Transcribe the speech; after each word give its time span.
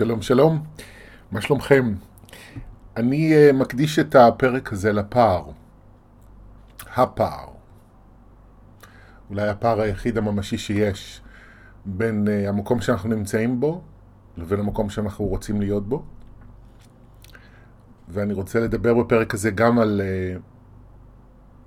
שלום 0.00 0.22
שלום, 0.22 0.64
מה 1.32 1.40
שלומכם? 1.40 1.94
אני 2.96 3.32
uh, 3.32 3.52
מקדיש 3.52 3.98
את 3.98 4.14
הפרק 4.14 4.72
הזה 4.72 4.92
לפער. 4.92 5.50
הפער. 6.96 7.48
אולי 9.30 9.48
הפער 9.48 9.80
היחיד 9.80 10.18
הממשי 10.18 10.58
שיש 10.58 11.20
בין 11.86 12.28
uh, 12.28 12.48
המקום 12.48 12.80
שאנחנו 12.80 13.08
נמצאים 13.08 13.60
בו 13.60 13.82
לבין 14.36 14.60
המקום 14.60 14.90
שאנחנו 14.90 15.24
רוצים 15.24 15.60
להיות 15.60 15.88
בו. 15.88 16.02
ואני 18.08 18.32
רוצה 18.32 18.60
לדבר 18.60 18.94
בפרק 18.94 19.34
הזה 19.34 19.50
גם 19.50 19.78
על 19.78 20.00
uh, 20.00 20.40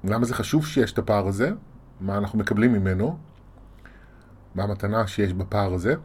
למה 0.09 0.25
זה 0.25 0.33
חשוב 0.33 0.67
שיש 0.67 0.93
את 0.93 0.97
הפער 0.97 1.27
הזה, 1.27 1.51
מה 2.01 2.17
אנחנו 2.17 2.39
מקבלים 2.39 2.73
ממנו, 2.73 3.17
מה 4.55 4.63
המתנה 4.63 5.07
שיש 5.07 5.33
בפער 5.33 5.73
הזה. 5.73 5.95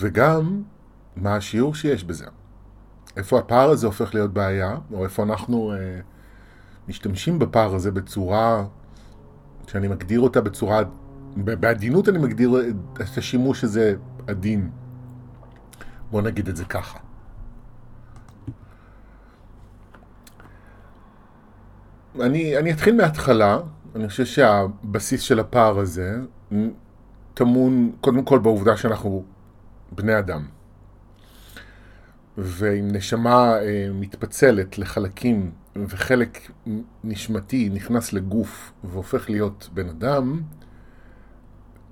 וגם 0.00 0.62
מה 1.16 1.36
השיעור 1.36 1.74
שיש 1.74 2.04
בזה. 2.04 2.26
איפה 3.16 3.38
הפער 3.38 3.70
הזה 3.70 3.86
הופך 3.86 4.14
להיות 4.14 4.32
בעיה, 4.32 4.76
או 4.92 5.04
איפה 5.04 5.22
אנחנו 5.22 5.72
אה, 5.72 6.00
משתמשים 6.88 7.38
בפער 7.38 7.74
הזה 7.74 7.90
בצורה 7.90 8.64
שאני 9.66 9.88
מגדיר 9.88 10.20
אותה 10.20 10.40
בצורה, 10.40 10.82
בעדינות 11.36 12.08
אני 12.08 12.18
מגדיר 12.18 12.56
את 12.94 13.18
השימוש 13.18 13.64
הזה 13.64 13.94
עדין. 14.26 14.70
בוא 16.10 16.22
נגיד 16.22 16.48
את 16.48 16.56
זה 16.56 16.64
ככה. 16.64 16.98
אני, 22.20 22.58
אני 22.58 22.72
אתחיל 22.72 22.96
מההתחלה, 22.96 23.58
אני 23.94 24.08
חושב 24.08 24.24
שהבסיס 24.24 25.20
של 25.20 25.40
הפער 25.40 25.78
הזה 25.78 26.20
טמון 27.34 27.92
קודם 28.00 28.24
כל 28.24 28.38
בעובדה 28.38 28.76
שאנחנו 28.76 29.24
בני 29.92 30.18
אדם. 30.18 30.46
ואם 32.38 32.88
נשמה 32.92 33.58
אה, 33.58 33.88
מתפצלת 33.94 34.78
לחלקים 34.78 35.50
וחלק 35.76 36.50
נשמתי 37.04 37.68
נכנס 37.68 38.12
לגוף 38.12 38.72
והופך 38.84 39.30
להיות 39.30 39.68
בן 39.74 39.88
אדם, 39.88 40.40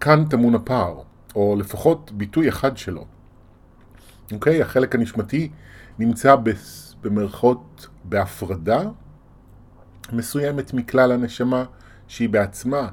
כאן 0.01 0.25
טמון 0.31 0.55
הפער, 0.55 1.03
או 1.35 1.57
לפחות 1.59 2.13
ביטוי 2.13 2.49
אחד 2.49 2.77
שלו. 2.77 3.07
אוקיי? 4.33 4.63
החלק 4.63 4.95
הנשמתי 4.95 5.51
נמצא 5.99 6.37
במרכאות 7.03 7.87
בהפרדה 8.05 8.83
מסוימת 10.13 10.75
מכלל 10.75 11.13
הנשמה, 11.13 11.65
שהיא 12.09 12.29
בעצמה 12.29 12.89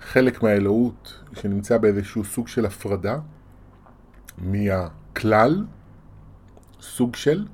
חלק 0.00 0.42
מהאלוהות 0.42 1.22
שנמצא 1.32 1.78
באיזשהו 1.78 2.24
סוג 2.24 2.48
של 2.48 2.66
הפרדה. 2.66 3.18
מהכלל, 4.38 5.64
סוג 6.82 7.16
של, 7.16 7.46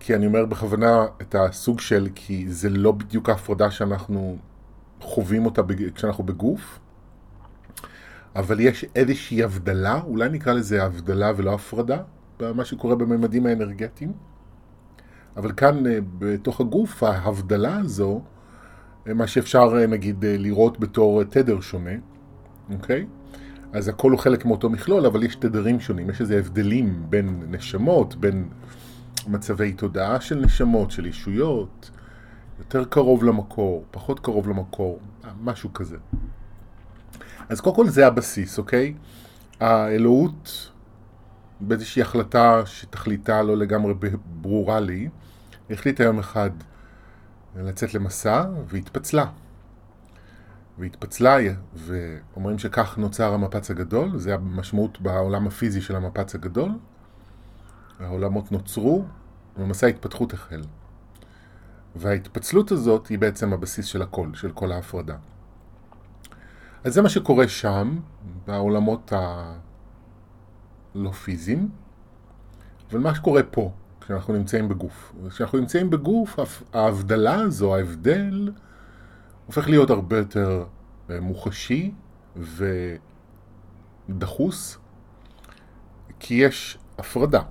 כי 0.00 0.14
אני 0.14 0.26
אומר 0.26 0.46
בכוונה 0.46 1.06
את 1.22 1.34
הסוג 1.34 1.80
של, 1.80 2.08
כי 2.14 2.48
זה 2.48 2.70
לא 2.70 2.92
בדיוק 2.92 3.28
ההפרדה 3.28 3.70
שאנחנו 3.70 4.36
חווים 5.00 5.46
אותה 5.46 5.62
כשאנחנו 5.94 6.24
בגוף, 6.24 6.78
אבל 8.36 8.60
יש 8.60 8.84
איזושהי 8.94 9.42
הבדלה, 9.42 10.00
אולי 10.04 10.28
נקרא 10.28 10.52
לזה 10.52 10.84
הבדלה 10.84 11.32
ולא 11.36 11.54
הפרדה, 11.54 11.98
במה 12.40 12.64
שקורה 12.64 12.94
בממדים 12.94 13.46
האנרגטיים. 13.46 14.12
אבל 15.36 15.52
כאן 15.52 15.86
אה, 15.86 15.98
בתוך 16.18 16.60
הגוף, 16.60 17.02
ההבדלה 17.02 17.76
הזו, 17.76 18.22
אה, 19.08 19.14
מה 19.14 19.26
שאפשר 19.26 19.78
אה, 19.78 19.86
נגיד 19.86 20.24
לראות 20.28 20.80
בתור 20.80 21.24
תדר 21.24 21.60
שונה, 21.60 21.90
אוקיי? 22.72 23.06
אז 23.72 23.88
הכל 23.88 24.10
הוא 24.10 24.18
חלק 24.18 24.44
מאותו 24.44 24.70
מכלול, 24.70 25.06
אבל 25.06 25.22
יש 25.22 25.36
תדרים 25.36 25.80
שונים, 25.80 26.10
יש 26.10 26.20
איזה 26.20 26.38
הבדלים 26.38 27.06
בין 27.08 27.42
נשמות, 27.50 28.14
בין 28.14 28.48
מצבי 29.26 29.72
תודעה 29.72 30.20
של 30.20 30.38
נשמות, 30.38 30.90
של 30.90 31.06
ישויות, 31.06 31.90
יותר 32.58 32.84
קרוב 32.84 33.24
למקור, 33.24 33.84
פחות 33.90 34.20
קרוב 34.20 34.48
למקור, 34.48 34.98
משהו 35.40 35.72
כזה. 35.72 35.96
אז 37.48 37.60
קודם 37.60 37.76
כל 37.76 37.88
זה 37.88 38.06
הבסיס, 38.06 38.58
אוקיי? 38.58 38.94
האלוהות, 39.60 40.70
באיזושהי 41.60 42.02
החלטה 42.02 42.62
שתכליתה 42.66 43.42
לא 43.42 43.56
לגמרי 43.56 43.94
ברורה 44.40 44.80
לי, 44.80 45.08
החליטה 45.70 46.04
יום 46.04 46.18
אחד 46.18 46.50
לצאת 47.56 47.94
למסע 47.94 48.44
והתפצלה. 48.66 49.26
והתפצלה, 50.78 51.36
ואומרים 51.74 52.58
שכך 52.58 52.98
נוצר 52.98 53.34
המפץ 53.34 53.70
הגדול, 53.70 54.18
זה 54.18 54.34
המשמעות 54.34 55.00
בעולם 55.00 55.46
הפיזי 55.46 55.80
של 55.80 55.96
המפץ 55.96 56.34
הגדול. 56.34 56.70
העולמות 58.00 58.52
נוצרו, 58.52 59.04
ומסע 59.58 59.86
ההתפתחות 59.86 60.32
החל. 60.32 60.62
וההתפצלות 61.96 62.72
הזאת 62.72 63.06
היא 63.06 63.18
בעצם 63.18 63.52
הבסיס 63.52 63.86
של 63.86 64.02
הכל, 64.02 64.28
של 64.34 64.52
כל 64.52 64.72
ההפרדה. 64.72 65.16
אז 66.84 66.94
זה 66.94 67.02
מה 67.02 67.08
שקורה 67.08 67.48
שם, 67.48 67.98
בעולמות 68.46 69.12
הלא 70.94 71.10
פיזיים, 71.10 71.68
אבל 72.90 73.00
מה 73.00 73.14
שקורה 73.14 73.42
פה, 73.42 73.72
כשאנחנו 74.00 74.34
נמצאים 74.34 74.68
בגוף. 74.68 75.12
כשאנחנו 75.28 75.58
נמצאים 75.58 75.90
בגוף, 75.90 76.38
ההבדלה 76.72 77.34
הזו, 77.34 77.76
ההבדל, 77.76 78.52
הופך 79.48 79.68
להיות 79.68 79.90
הרבה 79.90 80.18
יותר 80.18 80.64
אה, 81.10 81.20
מוחשי 81.20 81.92
ודחוס, 84.08 84.78
כי 86.20 86.34
יש 86.34 86.78
הפרדה. 86.98 87.42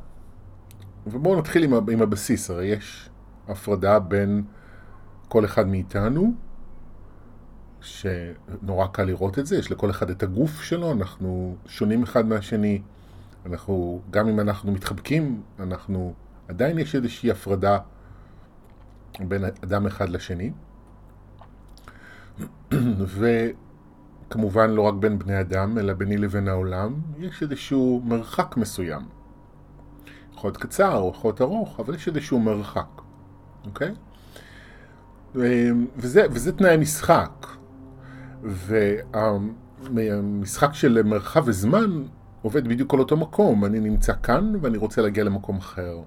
ובואו 1.07 1.39
נתחיל 1.39 1.63
עם, 1.63 1.73
עם 1.89 2.01
הבסיס, 2.01 2.49
הרי 2.49 2.65
יש 2.65 3.09
הפרדה 3.47 3.99
בין 3.99 4.43
כל 5.27 5.45
אחד 5.45 5.67
מאיתנו, 5.67 6.33
שנורא 7.81 8.87
קל 8.87 9.03
לראות 9.03 9.39
את 9.39 9.45
זה, 9.45 9.57
יש 9.57 9.71
לכל 9.71 9.89
אחד 9.89 10.09
את 10.09 10.23
הגוף 10.23 10.61
שלו, 10.61 10.91
אנחנו 10.91 11.55
שונים 11.65 12.03
אחד 12.03 12.25
מהשני, 12.25 12.81
אנחנו, 13.45 14.01
גם 14.11 14.27
אם 14.27 14.39
אנחנו 14.39 14.71
מתחבקים, 14.71 15.41
אנחנו, 15.59 16.13
עדיין 16.47 16.79
יש 16.79 16.95
איזושהי 16.95 17.31
הפרדה 17.31 17.77
בין 19.19 19.45
אדם 19.63 19.87
אחד 19.87 20.09
לשני. 20.09 20.51
וכמובן 24.27 24.69
לא 24.69 24.81
רק 24.81 24.93
בין 24.93 25.19
בני 25.19 25.39
אדם, 25.39 25.77
אלא 25.77 25.93
ביני 25.93 26.17
לבין 26.17 26.47
העולם, 26.47 26.93
יש 27.17 27.43
איזשהו 27.43 28.01
מרחק 28.05 28.57
מסוים. 28.57 29.01
יכול 30.33 30.47
להיות 30.47 30.57
קצר 30.57 31.09
יכול 31.11 31.29
להיות 31.29 31.41
ארוך, 31.41 31.79
אבל 31.79 31.95
יש 31.95 32.07
איזשהו 32.07 32.39
מרחק, 32.39 33.01
אוקיי? 33.65 33.91
וזה, 35.35 36.25
וזה 36.31 36.51
תנאי 36.51 36.77
משחק. 36.77 37.47
והמשחק 39.93 40.73
של 40.73 41.03
מרחב 41.03 41.43
וזמן 41.45 42.03
עובד 42.41 42.67
בדיוק 42.67 42.93
על 42.93 42.99
אותו 42.99 43.17
מקום. 43.17 43.65
אני 43.65 43.79
נמצא 43.79 44.13
כאן 44.23 44.53
ואני 44.61 44.77
רוצה 44.77 45.01
להגיע 45.01 45.23
למקום 45.23 45.57
אחר. 45.57 45.99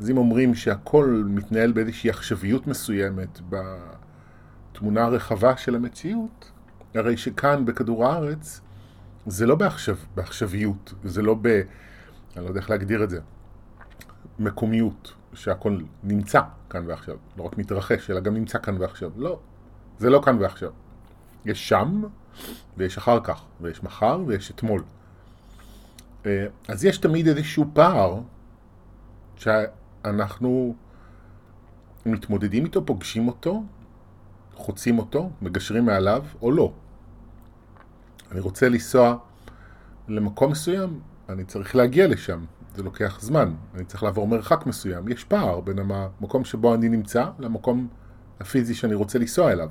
אז 0.00 0.10
אם 0.10 0.16
אומרים 0.16 0.54
שהכל 0.54 1.24
מתנהל 1.26 1.72
באיזושהי 1.72 2.10
עכשוויות 2.10 2.66
מסוימת, 2.66 3.40
התמונה 4.80 5.04
הרחבה 5.04 5.56
של 5.56 5.74
המציאות, 5.74 6.50
הרי 6.94 7.16
שכאן 7.16 7.64
בכדור 7.64 8.06
הארץ 8.06 8.60
זה 9.26 9.46
לא 9.46 9.54
בעכשיו, 9.54 9.96
בעכשוויות, 10.14 10.94
זה 11.04 11.22
לא 11.22 11.36
ב... 11.42 11.46
אני 11.46 12.44
לא 12.44 12.48
יודע 12.48 12.60
איך 12.60 12.70
להגדיר 12.70 13.04
את 13.04 13.10
זה, 13.10 13.20
מקומיות, 14.38 15.14
שהכל 15.34 15.78
נמצא 16.04 16.40
כאן 16.70 16.84
ועכשיו, 16.86 17.16
לא 17.36 17.42
רק 17.42 17.58
מתרחש, 17.58 18.10
אלא 18.10 18.20
גם 18.20 18.34
נמצא 18.34 18.58
כאן 18.58 18.76
ועכשיו. 18.78 19.10
לא, 19.16 19.38
זה 19.98 20.10
לא 20.10 20.22
כאן 20.24 20.36
ועכשיו. 20.40 20.70
יש 21.44 21.68
שם, 21.68 22.02
ויש 22.76 22.98
אחר 22.98 23.20
כך, 23.24 23.42
ויש 23.60 23.82
מחר, 23.82 24.20
ויש 24.26 24.50
אתמול. 24.50 24.82
אה, 26.26 26.46
אז 26.68 26.84
יש 26.84 26.98
תמיד 26.98 27.28
איזשהו 27.28 27.64
פער 27.72 28.20
שאנחנו 29.36 30.74
מתמודדים 32.06 32.64
איתו, 32.64 32.86
פוגשים 32.86 33.28
אותו, 33.28 33.62
חוצים 34.60 34.98
אותו, 34.98 35.30
מגשרים 35.42 35.86
מעליו, 35.86 36.24
או 36.42 36.52
לא. 36.52 36.72
אני 38.32 38.40
רוצה 38.40 38.68
לנסוע 38.68 39.16
למקום 40.08 40.50
מסוים, 40.50 41.00
אני 41.28 41.44
צריך 41.44 41.76
להגיע 41.76 42.08
לשם, 42.08 42.44
זה 42.76 42.82
לוקח 42.82 43.18
זמן, 43.20 43.54
אני 43.74 43.84
צריך 43.84 44.02
לעבור 44.02 44.28
מרחק 44.28 44.66
מסוים, 44.66 45.08
יש 45.08 45.24
פער 45.24 45.60
בין 45.60 45.78
המקום 45.78 46.44
שבו 46.44 46.74
אני 46.74 46.88
נמצא 46.88 47.24
למקום 47.38 47.88
הפיזי 48.40 48.74
שאני 48.74 48.94
רוצה 48.94 49.18
לנסוע 49.18 49.52
אליו. 49.52 49.70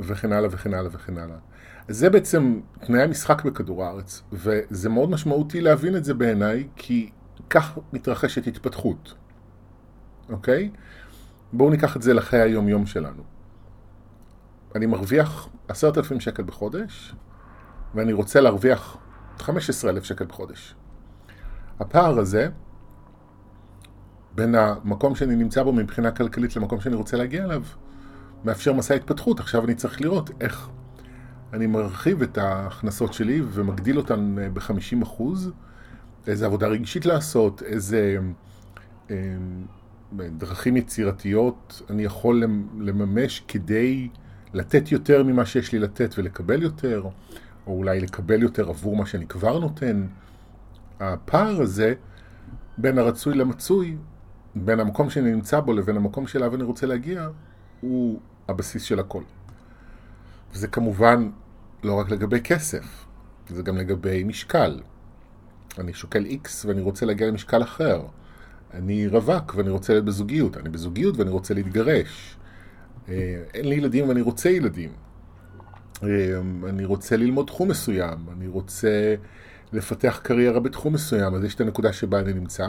וכן 0.00 0.32
הלאה 0.32 0.48
וכן 0.52 0.74
הלאה 0.74 0.90
וכן 0.92 1.18
הלאה. 1.18 1.36
זה 1.88 2.10
בעצם 2.10 2.60
תנאי 2.80 3.02
המשחק 3.02 3.44
בכדור 3.44 3.84
הארץ, 3.84 4.22
וזה 4.32 4.88
מאוד 4.88 5.10
משמעותי 5.10 5.60
להבין 5.60 5.96
את 5.96 6.04
זה 6.04 6.14
בעיניי, 6.14 6.68
כי 6.76 7.10
כך 7.50 7.78
מתרחשת 7.92 8.46
התפתחות, 8.46 9.14
אוקיי? 10.28 10.70
בואו 11.52 11.70
ניקח 11.70 11.96
את 11.96 12.02
זה 12.02 12.14
לחיי 12.14 12.40
היום-יום 12.40 12.86
שלנו. 12.86 13.22
אני 14.74 14.86
מרוויח 14.86 15.48
עשרת 15.68 15.98
אלפים 15.98 16.20
שקל 16.20 16.42
בחודש, 16.42 17.14
ואני 17.94 18.12
רוצה 18.12 18.40
להרוויח 18.40 18.96
15,000 19.38 20.04
שקל 20.04 20.24
בחודש. 20.24 20.74
הפער 21.80 22.18
הזה 22.18 22.48
בין 24.34 24.54
המקום 24.54 25.14
שאני 25.14 25.36
נמצא 25.36 25.62
בו 25.62 25.72
מבחינה 25.72 26.10
כלכלית 26.10 26.56
למקום 26.56 26.80
שאני 26.80 26.94
רוצה 26.94 27.16
להגיע 27.16 27.44
אליו, 27.44 27.62
מאפשר 28.44 28.72
מסע 28.72 28.94
התפתחות. 28.94 29.40
עכשיו 29.40 29.64
אני 29.64 29.74
צריך 29.74 30.00
לראות 30.00 30.30
איך 30.40 30.68
אני 31.52 31.66
מרחיב 31.66 32.22
את 32.22 32.38
ההכנסות 32.38 33.12
שלי 33.12 33.42
ומגדיל 33.52 33.98
אותן 33.98 34.36
אה, 34.38 34.48
ב-50%, 34.48 35.22
איזה 36.26 36.46
עבודה 36.46 36.66
רגשית 36.66 37.06
לעשות, 37.06 37.62
איזה 37.62 38.18
אה, 40.20 40.28
דרכים 40.28 40.76
יצירתיות 40.76 41.82
אני 41.90 42.04
יכול 42.04 42.44
לממש 42.80 43.42
כדי 43.48 44.08
לתת 44.54 44.92
יותר 44.92 45.22
ממה 45.22 45.46
שיש 45.46 45.72
לי 45.72 45.78
לתת 45.78 46.14
ולקבל 46.18 46.62
יותר, 46.62 47.02
או 47.66 47.76
אולי 47.76 48.00
לקבל 48.00 48.42
יותר 48.42 48.68
עבור 48.68 48.96
מה 48.96 49.06
שאני 49.06 49.26
כבר 49.26 49.58
נותן. 49.58 50.06
הפער 51.00 51.60
הזה 51.60 51.94
בין 52.78 52.98
הרצוי 52.98 53.34
למצוי, 53.34 53.96
בין 54.54 54.80
המקום 54.80 55.10
שאני 55.10 55.32
נמצא 55.32 55.60
בו 55.60 55.72
לבין 55.72 55.96
המקום 55.96 56.26
שאליו 56.26 56.54
אני 56.54 56.62
רוצה 56.62 56.86
להגיע, 56.86 57.28
הוא 57.80 58.20
הבסיס 58.48 58.82
של 58.82 59.00
הכל. 59.00 59.22
וזה 60.52 60.68
כמובן 60.68 61.30
לא 61.82 61.94
רק 61.94 62.10
לגבי 62.10 62.40
כסף, 62.40 63.06
זה 63.48 63.62
גם 63.62 63.76
לגבי 63.76 64.24
משקל. 64.24 64.80
אני 65.78 65.92
שוקל 65.92 66.24
X 66.24 66.48
ואני 66.66 66.80
רוצה 66.80 67.06
להגיע 67.06 67.26
למשקל 67.26 67.62
אחר. 67.62 68.02
אני 68.74 69.06
רווק 69.06 69.54
ואני 69.56 69.70
רוצה 69.70 69.92
להיות 69.92 70.04
בזוגיות. 70.04 70.56
אני 70.56 70.68
בזוגיות 70.68 71.16
ואני 71.16 71.30
רוצה 71.30 71.54
להתגרש. 71.54 72.36
אה, 73.08 73.42
אין 73.54 73.68
לי 73.68 73.74
ילדים 73.74 74.08
ואני 74.08 74.20
רוצה 74.20 74.50
ילדים. 74.50 74.92
אה, 76.02 76.08
אני 76.68 76.84
רוצה 76.84 77.16
ללמוד 77.16 77.46
תחום 77.46 77.68
מסוים. 77.68 78.18
אני 78.36 78.46
רוצה 78.46 79.14
לפתח 79.72 80.20
קריירה 80.22 80.60
בתחום 80.60 80.92
מסוים. 80.92 81.34
אז 81.34 81.44
יש 81.44 81.54
את 81.54 81.60
הנקודה 81.60 81.92
שבה 81.92 82.20
אני 82.20 82.32
נמצא, 82.32 82.68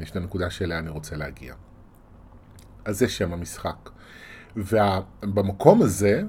יש 0.00 0.10
את 0.10 0.16
הנקודה 0.16 0.50
שאליה 0.50 0.78
אני 0.78 0.90
רוצה 0.90 1.16
להגיע. 1.16 1.54
אז 2.84 2.98
זה 2.98 3.08
שם 3.08 3.32
המשחק. 3.32 3.90
ובמקום 4.56 5.82
הזה, 5.82 6.22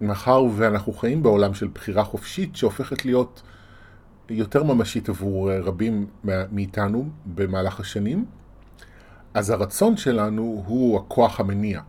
מאחר 0.00 0.44
ואנחנו 0.56 0.92
חיים 0.92 1.22
בעולם 1.22 1.54
של 1.54 1.68
בחירה 1.74 2.04
חופשית 2.04 2.56
שהופכת 2.56 3.04
להיות 3.04 3.42
יותר 4.28 4.62
ממשית 4.62 5.08
עבור 5.08 5.52
רבים 5.52 6.06
מאיתנו 6.24 7.08
במהלך 7.26 7.80
השנים, 7.80 8.24
אז 9.34 9.50
הרצון 9.50 9.96
שלנו 9.96 10.62
הוא 10.66 10.98
הכוח 10.98 11.40
המניע, 11.40 11.80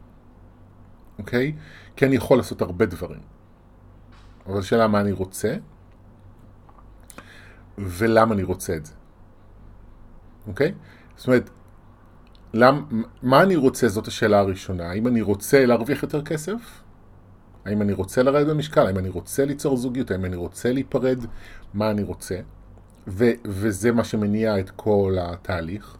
אוקיי? 1.19 1.55
כי 1.95 2.05
אני 2.05 2.15
יכול 2.15 2.37
לעשות 2.37 2.61
הרבה 2.61 2.85
דברים. 2.85 3.21
אבל 4.47 4.59
השאלה 4.59 4.87
מה 4.87 4.99
אני 5.01 5.11
רוצה, 5.11 5.55
ולמה 7.77 8.33
אני 8.33 8.43
רוצה 8.43 8.75
את 8.75 8.85
זה, 8.85 8.93
אוקיי? 10.47 10.73
זאת 11.17 11.27
אומרת, 11.27 11.49
למ, 12.53 13.03
מה 13.21 13.43
אני 13.43 13.55
רוצה 13.55 13.87
זאת 13.87 14.07
השאלה 14.07 14.39
הראשונה. 14.39 14.89
האם 14.89 15.07
אני 15.07 15.21
רוצה 15.21 15.65
להרוויח 15.65 16.03
יותר 16.03 16.21
כסף? 16.21 16.83
האם 17.65 17.81
אני 17.81 17.93
רוצה 17.93 18.23
לרדת 18.23 18.47
במשקל? 18.47 18.87
האם 18.87 18.97
אני 18.97 19.09
רוצה 19.09 19.45
ליצור 19.45 19.77
זוגיות? 19.77 20.11
האם 20.11 20.25
אני 20.25 20.35
רוצה 20.35 20.71
להיפרד? 20.71 21.25
מה 21.73 21.91
אני 21.91 22.03
רוצה? 22.03 22.35
ו, 23.07 23.25
וזה 23.45 23.91
מה 23.91 24.03
שמניע 24.03 24.59
את 24.59 24.69
כל 24.69 25.15
התהליך. 25.21 25.97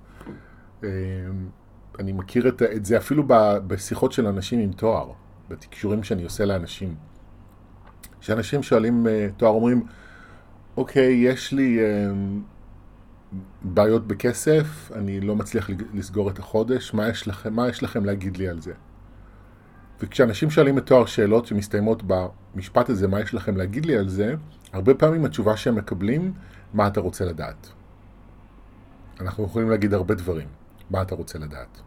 אמ, 0.83 0.89
אני 1.99 2.11
מכיר 2.11 2.47
את, 2.47 2.61
את 2.61 2.85
זה 2.85 2.97
אפילו 2.97 3.23
בשיחות 3.67 4.11
של 4.11 4.27
אנשים 4.27 4.59
עם 4.59 4.71
תואר, 4.71 5.11
בתקשורים 5.49 6.03
שאני 6.03 6.23
עושה 6.23 6.45
לאנשים. 6.45 6.95
כשאנשים 8.19 8.63
שואלים 8.63 9.07
אה, 9.07 9.27
תואר, 9.37 9.51
אומרים, 9.51 9.85
אוקיי, 10.77 11.13
יש 11.13 11.53
לי 11.53 11.79
אמ, 11.79 12.41
בעיות 13.61 14.07
בכסף, 14.07 14.91
אני 14.95 15.21
לא 15.21 15.35
מצליח 15.35 15.69
לסגור 15.93 16.29
את 16.29 16.39
החודש, 16.39 16.93
מה 16.93 17.09
יש 17.09 17.27
לכם, 17.27 17.53
מה 17.53 17.69
יש 17.69 17.83
לכם 17.83 18.05
להגיד 18.05 18.37
לי 18.37 18.47
על 18.47 18.61
זה? 18.61 18.73
וכשאנשים 19.99 20.49
שואלים 20.49 20.77
את 20.77 20.85
תואר 20.85 21.05
שאלות 21.05 21.45
שמסתיימות 21.45 22.03
במשפט 22.07 22.89
הזה, 22.89 23.07
מה 23.07 23.19
יש 23.19 23.33
לכם 23.33 23.57
להגיד 23.57 23.85
לי 23.85 23.97
על 23.97 24.09
זה, 24.09 24.35
הרבה 24.73 24.93
פעמים 24.93 25.25
התשובה 25.25 25.57
שהם 25.57 25.75
מקבלים, 25.75 26.33
מה 26.73 26.87
אתה 26.87 26.99
רוצה 26.99 27.25
לדעת? 27.25 27.67
אנחנו 29.19 29.43
יכולים 29.43 29.69
להגיד 29.69 29.93
הרבה 29.93 30.15
דברים, 30.15 30.47
מה 30.89 31.01
אתה 31.01 31.15
רוצה 31.15 31.39
לדעת? 31.39 31.81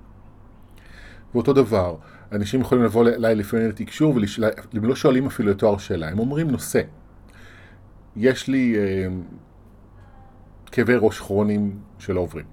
ואותו 1.35 1.53
דבר, 1.53 1.97
אנשים 2.33 2.61
יכולים 2.61 2.85
לבוא 2.85 3.09
אליי 3.09 3.35
לפעמים 3.35 3.69
לתקשור, 3.69 4.15
והם 4.73 4.85
לא 4.85 4.97
שואלים 4.97 5.27
אפילו 5.27 5.53
את 5.53 5.59
תואר 5.59 5.79
שאלה, 5.79 6.09
הם 6.09 6.19
אומרים 6.19 6.51
נושא. 6.51 6.83
יש 8.17 8.49
לי 8.49 8.77
אה, 8.79 9.07
כאבי 10.67 10.95
ראש 10.97 11.21
כרוניים 11.21 11.81
שלא 11.99 12.21
עוברים. 12.21 12.45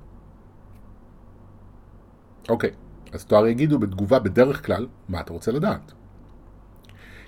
אוקיי, 2.50 2.72
אז 3.14 3.26
תואר 3.26 3.48
יגידו 3.48 3.80
בתגובה 3.80 4.20
בדרך 4.20 4.66
כלל, 4.66 4.88
מה 5.10 5.20
אתה 5.20 5.34
רוצה 5.34 5.52
לדעת? 5.52 5.92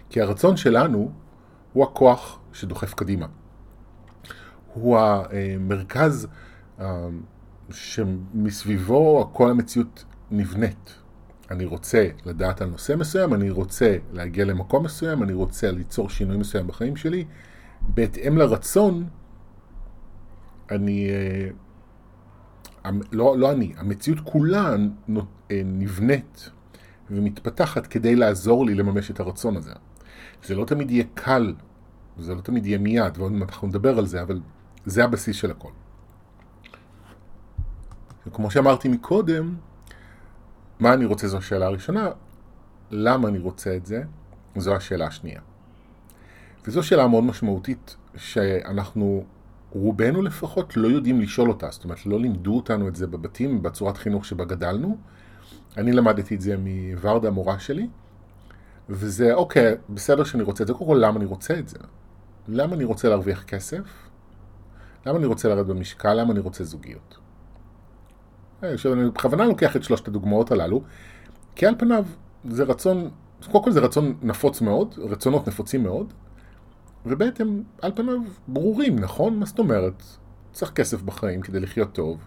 כי 0.10 0.22
הרצון 0.22 0.58
שלנו 0.58 1.12
הוא 1.74 1.84
הכוח 1.84 2.40
שדוחף 2.54 2.94
קדימה. 2.94 3.28
הוא 4.74 4.98
המרכז 5.00 6.28
אה, 6.80 7.08
שמסביבו 7.72 9.30
כל 9.34 9.52
המציאות 9.52 10.06
נבנית. 10.32 10.94
אני 11.52 11.66
רוצה 11.66 12.08
לדעת 12.26 12.62
על 12.62 12.70
נושא 12.70 12.96
מסוים, 12.96 13.34
אני 13.34 13.50
רוצה 13.50 13.98
להגיע 14.14 14.46
למקום 14.46 14.86
מסוים, 14.86 15.24
אני 15.24 15.34
רוצה 15.34 15.72
ליצור 15.72 16.10
שינוי 16.10 16.38
מסוים 16.38 16.68
בחיים 16.68 16.96
שלי. 16.96 17.26
בהתאם 17.82 18.38
לרצון, 18.38 19.08
אני... 20.72 21.10
אה, 21.10 21.50
לא, 23.12 23.38
לא 23.38 23.52
אני, 23.52 23.74
המציאות 23.78 24.20
כולה 24.20 24.76
אה, 25.52 25.62
נבנית 25.66 26.50
ומתפתחת 27.12 27.88
כדי 27.88 28.16
לעזור 28.16 28.66
לי 28.66 28.76
לממש 28.76 29.12
את 29.12 29.20
הרצון 29.20 29.58
הזה. 29.58 29.74
זה 30.44 30.56
לא 30.56 30.66
תמיד 30.66 30.92
יהיה 30.92 31.04
קל, 31.14 31.54
זה 32.18 32.36
לא 32.36 32.42
תמיד 32.42 32.66
יהיה 32.66 32.78
מיד, 32.78 33.18
ועוד 33.18 33.32
מעט 33.32 33.50
אנחנו 33.50 33.68
נדבר 33.68 33.98
על 33.98 34.06
זה, 34.06 34.22
אבל 34.22 34.40
זה 34.86 35.04
הבסיס 35.04 35.36
של 35.36 35.52
הכל. 35.52 35.72
וכמו 38.28 38.52
שאמרתי 38.52 38.90
מקודם, 38.90 39.56
מה 40.80 40.94
אני 40.94 41.06
רוצה 41.06 41.28
זו 41.28 41.38
השאלה 41.38 41.66
הראשונה, 41.66 42.10
למה 42.92 43.28
אני 43.28 43.40
רוצה 43.40 43.76
את 43.76 43.86
זה, 43.86 44.04
זו 44.56 44.76
השאלה 44.76 45.08
השנייה. 45.08 45.42
וזו 46.66 46.84
שאלה 46.84 47.08
מאוד 47.08 47.24
משמעותית 47.24 47.96
שאנחנו 48.16 49.24
רובנו 49.72 50.22
לפחות 50.22 50.78
לא 50.78 50.88
יודעים 50.88 51.22
לשאול 51.22 51.50
אותה, 51.50 51.68
זאת 51.72 51.84
אומרת 51.84 52.06
לא 52.06 52.20
לימדו 52.20 52.56
אותנו 52.56 52.88
את 52.88 52.96
זה 52.96 53.08
בבתים, 53.08 53.64
בצורת 53.64 53.98
חינוך 53.98 54.26
שבה 54.26 54.46
גדלנו. 54.46 54.98
אני 55.78 55.92
למדתי 55.92 56.36
את 56.36 56.42
זה 56.42 56.56
מוורדה 56.60 57.28
המורה 57.28 57.60
שלי, 57.60 57.88
וזה 58.90 59.34
אוקיי, 59.34 59.76
בסדר 59.90 60.24
שאני 60.24 60.44
רוצה 60.44 60.64
את 60.64 60.68
זה, 60.68 60.74
קודם 60.74 60.90
כל 60.90 60.98
למה 61.02 61.18
אני 61.18 61.26
רוצה 61.26 61.60
את 61.60 61.68
זה? 61.68 61.78
למה 62.48 62.76
אני 62.76 62.84
רוצה 62.84 63.10
להרוויח 63.10 63.44
כסף? 63.44 64.10
למה 65.06 65.18
אני 65.18 65.26
רוצה 65.26 65.50
לרדת 65.50 65.66
במשקל? 65.66 66.14
למה 66.14 66.32
אני 66.32 66.40
רוצה 66.40 66.64
זוגיות? 66.64 67.18
אה, 68.64 68.74
עכשיו 68.74 68.94
אני 68.94 69.10
בכוונה 69.10 69.46
לוקח 69.46 69.76
את 69.76 69.84
שלושת 69.84 70.08
הדוגמאות 70.08 70.52
הללו, 70.52 70.82
כי 71.56 71.66
על 71.66 71.76
פניו 71.78 72.06
זה 72.50 72.64
רצון, 72.64 73.10
קודם 73.52 73.64
כל 73.64 73.72
זה 73.72 73.80
רצון 73.80 74.18
נפוץ 74.22 74.62
מאוד, 74.62 74.96
רצונות 74.98 75.48
נפוצים 75.48 75.84
מאוד, 75.84 76.14
ובעצם 77.06 77.62
על 77.82 77.92
פניו 77.96 78.20
ברורים, 78.48 79.00
נכון? 79.00 79.40
מה 79.40 79.46
זאת 79.46 79.60
אומרת? 79.60 80.04
צריך 80.52 80.72
כסף 80.72 81.02
בחיים 81.02 81.42
כדי 81.42 81.60
לחיות 81.60 81.94
טוב. 81.94 82.18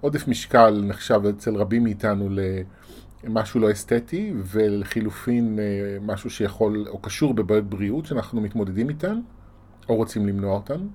עודף 0.00 0.28
משקל 0.28 0.82
נחשב 0.84 1.20
אצל 1.26 1.56
רבים 1.56 1.84
מאיתנו 1.84 2.28
למשהו 3.24 3.60
לא 3.60 3.72
אסתטי, 3.72 4.32
ולחילופין 4.44 5.58
אה, 5.58 5.98
משהו 6.00 6.30
שיכול, 6.30 6.84
או 6.88 6.98
קשור 6.98 7.34
בבעיות 7.34 7.64
בריאות 7.64 8.06
שאנחנו 8.06 8.40
מתמודדים 8.40 8.88
איתן, 8.88 9.20
או 9.88 9.96
רוצים 9.96 10.26
למנוע 10.26 10.54
אותן. 10.54 10.86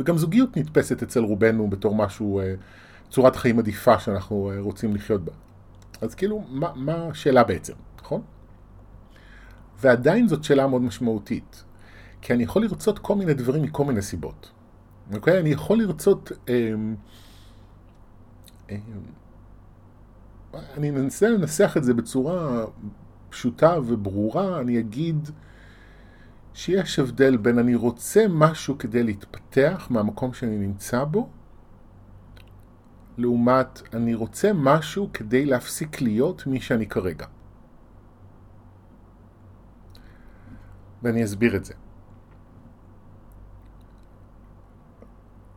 וגם 0.00 0.18
זוגיות 0.18 0.56
נתפסת 0.56 1.02
אצל 1.02 1.20
רובנו 1.20 1.70
בתור 1.70 1.94
משהו, 1.94 2.40
אה, 2.40 2.54
צורת 3.10 3.36
חיים 3.36 3.58
עדיפה 3.58 3.98
שאנחנו 3.98 4.50
אה, 4.50 4.60
רוצים 4.60 4.94
לחיות 4.94 5.24
בה. 5.24 5.32
אז 6.00 6.14
כאילו, 6.14 6.44
מה, 6.48 6.72
מה 6.74 7.06
השאלה 7.06 7.44
בעצם, 7.44 7.74
נכון? 8.02 8.22
ועדיין 9.80 10.28
זאת 10.28 10.44
שאלה 10.44 10.66
מאוד 10.66 10.82
משמעותית. 10.82 11.64
כי 12.20 12.32
אני 12.32 12.42
יכול 12.42 12.62
לרצות 12.62 12.98
כל 12.98 13.14
מיני 13.14 13.34
דברים 13.34 13.62
מכל 13.62 13.84
מיני 13.84 14.02
סיבות. 14.02 14.50
אוקיי? 15.14 15.40
אני 15.40 15.48
יכול 15.48 15.78
לרצות... 15.78 16.32
אה, 16.48 16.74
אה, 18.70 18.76
אני 20.76 20.90
אנסה 20.90 21.28
לנסח 21.28 21.76
את 21.76 21.84
זה 21.84 21.94
בצורה 21.94 22.64
פשוטה 23.30 23.76
וברורה, 23.86 24.60
אני 24.60 24.80
אגיד 24.80 25.28
שיש 26.54 26.98
הבדל 26.98 27.36
בין 27.36 27.58
אני 27.58 27.74
רוצה 27.74 28.24
משהו 28.28 28.78
כדי 28.78 29.02
להתפתח 29.02 29.86
מהמקום 29.90 30.32
שאני 30.32 30.58
נמצא 30.58 31.04
בו, 31.04 31.28
לעומת 33.18 33.82
אני 33.94 34.14
רוצה 34.14 34.50
משהו 34.54 35.10
כדי 35.12 35.46
להפסיק 35.46 36.00
להיות 36.00 36.46
מי 36.46 36.60
שאני 36.60 36.86
כרגע. 36.86 37.26
ואני 41.02 41.24
אסביר 41.24 41.56
את 41.56 41.64
זה. 41.64 41.74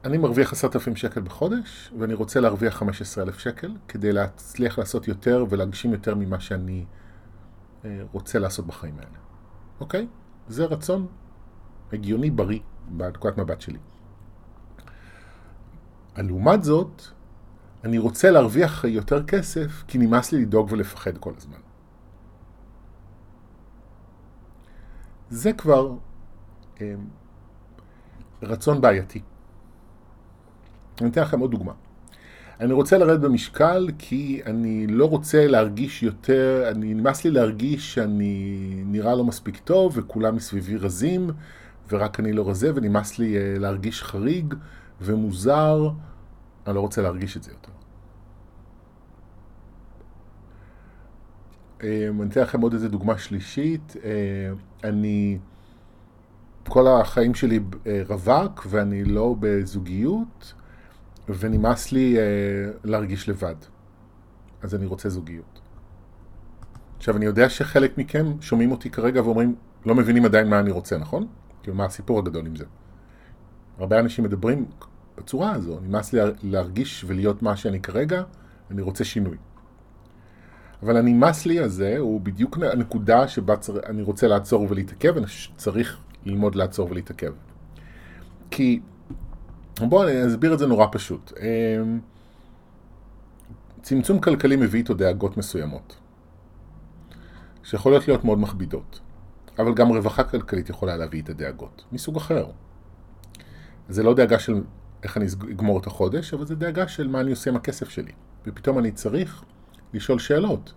אני 0.05 0.17
מרוויח 0.17 0.51
עשרת 0.51 0.75
אלפים 0.75 0.95
שקל 0.95 1.21
בחודש, 1.21 1.93
ואני 1.99 2.13
רוצה 2.13 2.39
להרוויח 2.39 2.75
חמש 2.75 3.01
עשרה 3.01 3.23
אלף 3.23 3.39
שקל, 3.39 3.71
כדי 3.87 4.11
להצליח 4.11 4.79
לעשות 4.79 5.07
יותר 5.07 5.45
ולהגשים 5.49 5.91
יותר 5.91 6.15
ממה 6.15 6.39
שאני 6.39 6.85
אה, 7.85 8.01
רוצה 8.11 8.39
לעשות 8.39 8.67
בחיים 8.67 8.95
האלה. 8.97 9.17
אוקיי? 9.79 10.07
זה 10.47 10.65
רצון 10.65 11.07
הגיוני, 11.93 12.31
בריא, 12.31 12.59
בנקודת 12.87 13.37
מבט 13.37 13.61
שלי. 13.61 13.79
לעומת 16.17 16.63
זאת, 16.63 17.01
אני 17.83 17.97
רוצה 17.97 18.31
להרוויח 18.31 18.83
יותר 18.83 19.23
כסף, 19.23 19.83
כי 19.87 19.97
נמאס 19.97 20.31
לי 20.31 20.41
לדאוג 20.41 20.71
ולפחד 20.71 21.17
כל 21.17 21.33
הזמן. 21.37 21.57
זה 25.29 25.53
כבר 25.53 25.93
אה, 26.81 26.93
רצון 28.41 28.81
בעייתי. 28.81 29.21
אני 31.01 31.09
אתן 31.09 31.21
לכם 31.21 31.39
עוד 31.39 31.51
דוגמה. 31.51 31.73
אני 32.59 32.73
רוצה 32.73 32.97
לרדת 32.97 33.19
במשקל 33.19 33.89
כי 33.97 34.41
אני 34.45 34.87
לא 34.87 35.05
רוצה 35.05 35.47
להרגיש 35.47 36.03
יותר, 36.03 36.63
אני 36.71 36.93
נמאס 36.93 37.23
לי 37.25 37.31
להרגיש 37.31 37.93
שאני 37.93 38.73
נראה 38.85 39.15
לא 39.15 39.23
מספיק 39.23 39.57
טוב 39.57 39.93
וכולם 39.95 40.35
מסביבי 40.35 40.77
רזים 40.77 41.29
ורק 41.91 42.19
אני 42.19 42.33
לא 42.33 42.49
רזה 42.49 42.71
ונמאס 42.75 43.19
לי 43.19 43.37
אה, 43.37 43.55
להרגיש 43.59 44.03
חריג 44.03 44.53
ומוזר, 45.01 45.89
אני 46.67 46.75
לא 46.75 46.79
רוצה 46.79 47.01
להרגיש 47.01 47.37
את 47.37 47.43
זה 47.43 47.51
יותר. 47.51 47.71
אה, 51.83 52.07
אני 52.19 52.29
אתן 52.29 52.41
לכם 52.41 52.61
עוד 52.61 52.73
איזה 52.73 52.89
דוגמה 52.89 53.17
שלישית. 53.17 53.95
אה, 54.03 54.09
אני 54.89 55.37
כל 56.67 56.87
החיים 56.87 57.35
שלי 57.35 57.59
רווק 58.07 58.65
ואני 58.69 59.03
לא 59.03 59.35
בזוגיות. 59.39 60.53
ונמאס 61.29 61.91
לי 61.91 62.17
אה, 62.17 62.23
להרגיש 62.83 63.29
לבד. 63.29 63.55
אז 64.61 64.75
אני 64.75 64.85
רוצה 64.85 65.09
זוגיות. 65.09 65.61
עכשיו, 66.97 67.17
אני 67.17 67.25
יודע 67.25 67.49
שחלק 67.49 67.97
מכם 67.97 68.25
שומעים 68.41 68.71
אותי 68.71 68.89
כרגע 68.89 69.21
ואומרים, 69.21 69.55
לא 69.85 69.95
מבינים 69.95 70.25
עדיין 70.25 70.49
מה 70.49 70.59
אני 70.59 70.71
רוצה, 70.71 70.97
נכון? 70.97 71.27
כאילו, 71.63 71.77
מה 71.77 71.85
הסיפור 71.85 72.19
הגדול 72.19 72.45
עם 72.45 72.55
זה? 72.55 72.65
הרבה 73.77 73.99
אנשים 73.99 74.23
מדברים 74.23 74.65
בצורה 75.17 75.51
הזו, 75.51 75.79
נמאס 75.79 76.13
לי 76.13 76.19
להרגיש 76.43 77.05
ולהיות 77.07 77.41
מה 77.41 77.57
שאני 77.57 77.79
כרגע, 77.79 78.23
אני 78.71 78.81
רוצה 78.81 79.03
שינוי. 79.03 79.37
אבל 80.83 80.97
הנמאס 80.97 81.45
לי 81.45 81.59
הזה 81.59 81.97
הוא 81.97 82.21
בדיוק 82.21 82.57
הנקודה 82.71 83.27
שבה 83.27 83.57
צר... 83.57 83.73
אני 83.85 84.01
רוצה 84.01 84.27
לעצור 84.27 84.67
ולהתעכב, 84.69 85.17
אני 85.17 85.25
צריך 85.55 85.97
ללמוד 86.25 86.55
לעצור 86.55 86.91
ולהתעכב. 86.91 87.33
כי 88.51 88.79
בואו 89.79 90.03
אני 90.03 90.27
אסביר 90.27 90.53
את 90.53 90.59
זה 90.59 90.67
נורא 90.67 90.87
פשוט. 90.91 91.33
אמ, 91.39 91.99
צמצום 93.81 94.19
כלכלי 94.19 94.55
מביא 94.55 94.79
איתו 94.79 94.93
דאגות 94.93 95.37
מסוימות, 95.37 95.95
שיכולות 97.63 98.07
להיות 98.07 98.25
מאוד 98.25 98.39
מכבידות, 98.39 98.99
אבל 99.59 99.73
גם 99.73 99.89
רווחה 99.89 100.23
כלכלית 100.23 100.69
יכולה 100.69 100.97
להביא 100.97 101.21
את 101.21 101.29
הדאגות, 101.29 101.83
מסוג 101.91 102.17
אחר. 102.17 102.45
זה 103.89 104.03
לא 104.03 104.13
דאגה 104.13 104.39
של 104.39 104.61
איך 105.03 105.17
אני 105.17 105.25
אגמור 105.51 105.79
את 105.79 105.87
החודש, 105.87 106.33
אבל 106.33 106.45
זה 106.45 106.55
דאגה 106.55 106.87
של 106.87 107.07
מה 107.07 107.21
אני 107.21 107.31
עושה 107.31 107.49
עם 107.49 107.55
הכסף 107.55 107.89
שלי. 107.89 108.11
ופתאום 108.47 108.79
אני 108.79 108.91
צריך 108.91 109.43
לשאול 109.93 110.19
שאלות, 110.19 110.73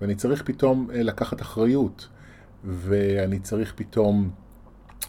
ואני 0.00 0.14
צריך 0.14 0.42
פתאום 0.42 0.90
אה, 0.94 1.02
לקחת 1.02 1.42
אחריות, 1.42 2.08
ואני 2.64 3.38
צריך 3.38 3.72
פתאום... 3.76 4.30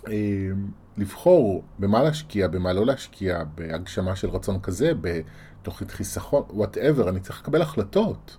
אמ, 0.07 0.71
לבחור 0.97 1.63
במה 1.79 2.03
להשקיע, 2.03 2.47
במה 2.47 2.73
לא 2.73 2.85
להשקיע, 2.85 3.43
בהגשמה 3.55 4.15
של 4.15 4.29
רצון 4.29 4.59
כזה, 4.59 4.91
בתוכנית 5.01 5.91
חיסכון, 5.91 6.43
וואטאבר, 6.49 7.09
אני 7.09 7.19
צריך 7.19 7.41
לקבל 7.41 7.61
החלטות. 7.61 8.37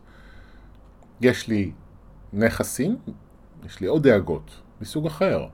יש 1.21 1.49
לי 1.49 1.73
נכסים, 2.33 2.97
יש 3.67 3.81
לי 3.81 3.87
עוד 3.87 4.09
דאגות, 4.09 4.51
מסוג 4.81 5.07
אחר. 5.07 5.47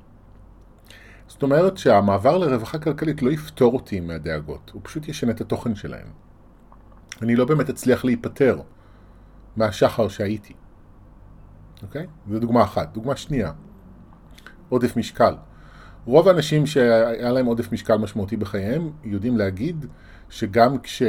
זאת 1.42 1.50
אומרת 1.50 1.76
שהמעבר 1.76 2.38
לרווחה 2.38 2.78
כלכלית 2.78 3.22
לא 3.22 3.30
יפתור 3.30 3.74
אותי 3.74 4.00
מהדאגות, 4.00 4.70
הוא 4.74 4.80
פשוט 4.84 5.08
ישנה 5.08 5.30
את 5.30 5.40
התוכן 5.40 5.74
שלהם. 5.74 6.06
אני 7.22 7.36
לא 7.36 7.44
באמת 7.44 7.70
אצליח 7.70 8.04
להיפטר 8.04 8.60
מהשחר 9.56 10.08
שהייתי. 10.08 10.54
אוקיי? 11.82 12.06
זו 12.30 12.38
דוגמה 12.38 12.62
אחת. 12.62 12.92
דוגמה 12.92 13.16
שנייה, 13.16 13.52
עודף 14.68 14.96
משקל. 14.96 15.34
רוב 16.04 16.28
האנשים 16.28 16.66
שהיה 16.66 17.32
להם 17.32 17.46
עודף 17.46 17.72
משקל 17.72 17.96
משמעותי 17.96 18.36
בחייהם 18.36 18.90
יודעים 19.04 19.36
להגיד 19.36 19.86
שגם 20.30 20.78
כש... 20.78 21.02
אה, 21.02 21.08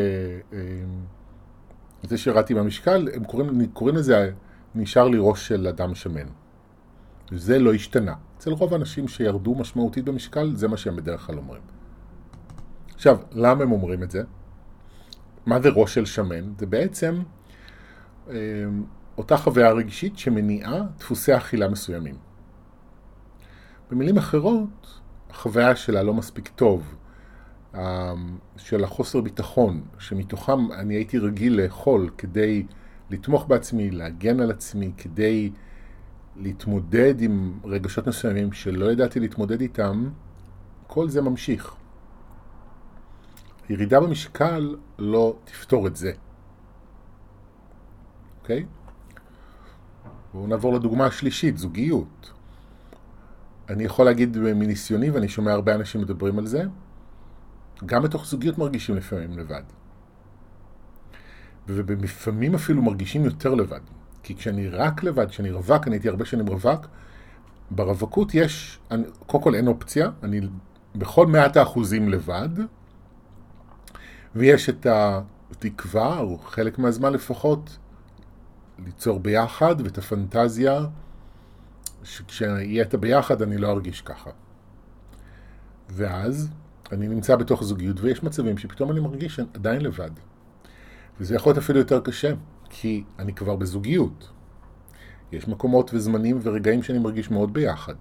זה 2.04 2.18
שירדתי 2.18 2.54
במשקל, 2.54 3.10
הם 3.14 3.24
קוראים, 3.24 3.68
קוראים 3.68 3.96
לזה 3.96 4.32
נשאר 4.76 5.08
לי 5.08 5.18
ראש 5.22 5.48
של 5.48 5.68
אדם 5.68 5.96
שמן. 5.96 6.28
זה 7.32 7.60
לא 7.60 7.74
השתנה. 7.74 8.14
אצל 8.44 8.52
רוב 8.52 8.74
האנשים 8.74 9.08
שירדו 9.08 9.56
משמעותית 9.56 10.06
במשקל, 10.06 10.56
זה 10.56 10.68
מה 10.68 10.78
שהם 10.78 10.96
בדרך 10.96 11.22
כלל 11.22 11.38
אומרים. 11.38 11.62
עכשיו, 12.96 13.18
למה 13.32 13.64
הם 13.64 13.72
אומרים 13.72 14.04
את 14.04 14.12
זה? 14.12 14.24
מה 15.46 15.62
זה 15.62 15.70
ראש 15.70 15.94
של 15.94 16.06
שמן? 16.06 16.54
זה 16.58 16.66
בעצם 16.66 17.22
אה, 18.30 18.36
אותה 19.18 19.38
חוויה 19.38 19.72
רגשית 19.72 20.18
שמניעה 20.18 20.82
דפוסי 20.98 21.38
אכילה 21.38 21.70
מסוימים. 21.70 22.16
במילים 23.92 24.18
אחרות, 24.18 25.00
החוויה 25.30 25.76
שלה 25.76 26.04
לא 26.04 26.14
מספיק 26.14 26.48
טוב, 26.56 26.96
אמ, 27.76 27.80
של 28.58 28.84
החוסר 28.84 29.22
ביטחון, 29.22 29.82
שמתוכם 30.00 30.72
אני 30.72 30.94
הייתי 30.94 31.18
רגיל 31.18 31.62
לאכול 31.62 32.10
כדי 32.18 32.66
לתמוך 33.10 33.46
בעצמי, 33.48 33.92
להגן 33.92 34.40
על 34.40 34.52
עצמי, 34.52 34.92
כדי 34.98 35.52
להתמודד 36.36 37.22
עם 37.22 37.60
רגשות 37.64 38.08
מסוימים 38.08 38.54
שלא 38.54 38.92
ידעתי 38.92 39.20
להתמודד 39.20 39.62
איתם, 39.62 40.10
כל 40.88 41.10
זה 41.10 41.22
ממשיך. 41.22 41.76
ירידה 43.70 44.00
במשקל 44.00 44.76
לא 45.00 45.36
תפתור 45.44 45.88
את 45.88 45.96
זה. 45.96 46.12
אוקיי? 48.42 48.66
בואו 50.34 50.48
נעבור 50.48 50.74
לדוגמה 50.74 51.06
השלישית, 51.06 51.58
זוגיות. 51.58 52.32
אני 53.70 53.84
יכול 53.84 54.06
להגיד 54.06 54.38
מניסיוני, 54.38 55.10
ואני 55.10 55.30
שומע 55.30 55.52
הרבה 55.52 55.76
אנשים 55.76 56.02
מדברים 56.02 56.40
על 56.40 56.46
זה, 56.48 56.64
גם 57.86 58.04
בתוך 58.04 58.26
זוגיות 58.26 58.58
מרגישים 58.58 58.96
לפעמים 58.96 59.38
לבד. 59.38 59.64
ולפעמים 61.68 62.56
אפילו 62.56 62.82
מרגישים 62.82 63.26
יותר 63.26 63.54
לבד. 63.54 63.80
כי 64.24 64.36
כשאני 64.36 64.68
רק 64.68 65.04
לבד, 65.04 65.30
כשאני 65.30 65.52
רווק, 65.52 65.88
אני 65.88 65.96
הייתי 65.96 66.10
הרבה 66.10 66.26
שנים 66.26 66.48
רווק, 66.48 66.88
ברווקות 67.72 68.36
יש, 68.36 68.80
אני, 68.92 69.04
קודם 69.26 69.44
כל 69.44 69.56
אין 69.56 69.68
אופציה, 69.68 70.10
אני 70.24 70.42
בכל 70.96 71.28
מעט 71.28 71.58
האחוזים 71.58 72.10
לבד, 72.10 72.50
ויש 74.36 74.70
את 74.70 74.88
התקווה, 74.90 76.20
או 76.20 76.38
חלק 76.38 76.80
מהזמן 76.80 77.14
לפחות, 77.14 77.78
ליצור 78.86 79.20
ביחד, 79.20 79.76
ואת 79.84 79.98
הפנטזיה 79.98 80.86
שכשיהיה 82.04 82.84
את 82.84 82.94
הביחד 82.94 83.42
אני 83.42 83.58
לא 83.58 83.72
ארגיש 83.72 84.02
ככה. 84.02 84.30
ואז 85.90 86.50
אני 86.92 87.08
נמצא 87.08 87.36
בתוך 87.36 87.64
זוגיות 87.64 88.00
ויש 88.00 88.24
מצבים 88.24 88.58
שפתאום 88.58 88.92
אני 88.92 89.00
מרגיש 89.00 89.40
עדיין 89.54 89.82
לבד. 89.82 90.12
וזה 91.20 91.36
יכול 91.36 91.50
להיות 91.50 91.64
אפילו 91.64 91.80
יותר 91.80 92.02
קשה, 92.02 92.34
כי 92.76 93.04
אני 93.20 93.34
כבר 93.34 93.56
בזוגיות. 93.56 94.30
יש 95.32 95.48
מקומות 95.48 95.94
וזמנים 95.94 96.40
ורגעים 96.44 96.84
שאני 96.84 97.00
מרגיש 97.00 97.32
מאוד 97.32 97.54
ביחד. 97.54 97.94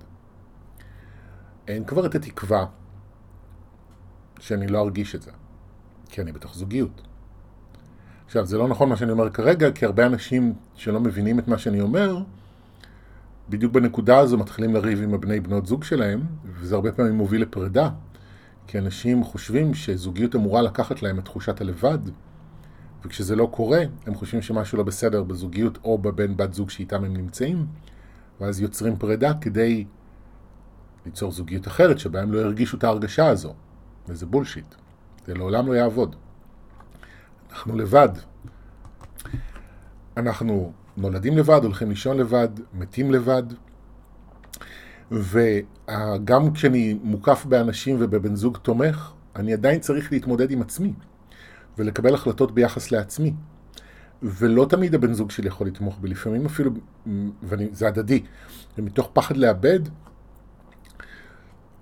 אין 1.68 1.84
כבר 1.84 2.06
את 2.06 2.14
התקווה 2.14 2.66
שאני 4.40 4.66
לא 4.66 4.80
ארגיש 4.80 5.14
את 5.14 5.22
זה, 5.22 5.30
כי 6.08 6.20
אני 6.20 6.32
בתוך 6.32 6.54
זוגיות. 6.54 7.02
עכשיו, 8.26 8.46
זה 8.46 8.58
לא 8.58 8.68
נכון 8.68 8.88
מה 8.88 8.96
שאני 8.96 9.10
אומר 9.10 9.30
כרגע, 9.30 9.72
כי 9.72 9.84
הרבה 9.84 10.06
אנשים 10.06 10.54
שלא 10.74 11.00
מבינים 11.00 11.38
את 11.38 11.48
מה 11.48 11.58
שאני 11.58 11.80
אומר, 11.80 12.18
בדיוק 13.48 13.72
בנקודה 13.72 14.18
הזו 14.18 14.38
מתחילים 14.38 14.74
לריב 14.74 15.02
עם 15.02 15.14
הבני 15.14 15.40
בנות 15.40 15.66
זוג 15.66 15.84
שלהם, 15.84 16.22
וזה 16.44 16.74
הרבה 16.74 16.92
פעמים 16.92 17.14
מוביל 17.14 17.42
לפרידה, 17.42 17.90
כי 18.66 18.78
אנשים 18.78 19.24
חושבים 19.24 19.74
שזוגיות 19.74 20.34
אמורה 20.34 20.62
לקחת 20.62 21.02
להם 21.02 21.18
את 21.18 21.24
תחושת 21.24 21.60
הלבד, 21.60 21.98
וכשזה 23.04 23.36
לא 23.36 23.48
קורה, 23.50 23.82
הם 24.06 24.14
חושבים 24.14 24.42
שמשהו 24.42 24.78
לא 24.78 24.84
בסדר 24.84 25.22
בזוגיות 25.22 25.78
או 25.84 25.98
בבן 25.98 26.36
בת 26.36 26.54
זוג 26.54 26.70
שאיתם 26.70 27.04
הם 27.04 27.16
נמצאים, 27.16 27.66
ואז 28.40 28.60
יוצרים 28.60 28.96
פרידה 28.96 29.32
כדי 29.40 29.84
ליצור 31.06 31.32
זוגיות 31.32 31.66
אחרת 31.66 31.98
שבה 31.98 32.22
הם 32.22 32.32
לא 32.32 32.38
ירגישו 32.38 32.76
את 32.76 32.84
ההרגשה 32.84 33.26
הזו, 33.26 33.54
וזה 34.08 34.26
בולשיט, 34.26 34.74
זה 35.26 35.34
לעולם 35.34 35.66
לא 35.66 35.72
יעבוד. 35.72 36.16
אנחנו 37.50 37.76
לבד. 37.76 38.08
אנחנו 40.16 40.72
נולדים 40.96 41.38
לבד, 41.38 41.60
הולכים 41.62 41.88
לישון 41.88 42.16
לבד, 42.16 42.48
מתים 42.74 43.10
לבד. 43.10 43.42
וגם 45.10 46.52
כשאני 46.54 46.98
מוקף 47.02 47.44
באנשים 47.44 47.96
ובבן 48.00 48.36
זוג 48.36 48.58
תומך, 48.62 49.12
אני 49.36 49.52
עדיין 49.52 49.80
צריך 49.80 50.12
להתמודד 50.12 50.50
עם 50.50 50.62
עצמי 50.62 50.92
ולקבל 51.78 52.14
החלטות 52.14 52.52
ביחס 52.52 52.92
לעצמי. 52.92 53.32
ולא 54.22 54.66
תמיד 54.68 54.94
הבן 54.94 55.12
זוג 55.12 55.30
שלי 55.30 55.48
יכול 55.48 55.66
לתמוך 55.66 55.98
בי, 56.00 56.08
לפעמים 56.08 56.46
אפילו, 56.46 56.70
וזה 57.42 57.88
הדדי, 57.88 58.22
ומתוך 58.78 59.10
פחד 59.12 59.36
לאבד, 59.36 59.80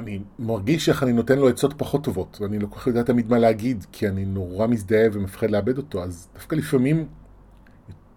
אני 0.00 0.22
מרגיש 0.38 0.88
איך 0.88 1.02
אני 1.02 1.12
נותן 1.12 1.38
לו 1.38 1.48
עצות 1.48 1.74
פחות 1.76 2.04
טובות, 2.04 2.38
ואני 2.40 2.58
לא 2.58 2.66
כל 2.66 2.80
כך 2.80 2.86
יודע 2.86 3.02
תמיד 3.02 3.30
מה 3.30 3.38
להגיד, 3.38 3.86
כי 3.92 4.08
אני 4.08 4.24
נורא 4.24 4.66
מזדהה 4.66 5.08
ומפחד 5.12 5.50
לאבד 5.50 5.78
אותו, 5.78 6.02
אז 6.04 6.28
דווקא 6.34 6.54
לפעמים 6.54 7.08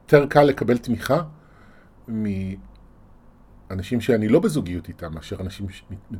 יותר 0.03 0.25
קל 0.25 0.44
לקבל 0.44 0.77
תמיכה 0.77 1.22
מאנשים 2.08 4.01
שאני 4.01 4.27
לא 4.27 4.39
בזוגיות 4.39 4.88
איתם, 4.88 5.13
מאשר, 5.13 5.42
אנשים, 5.42 5.68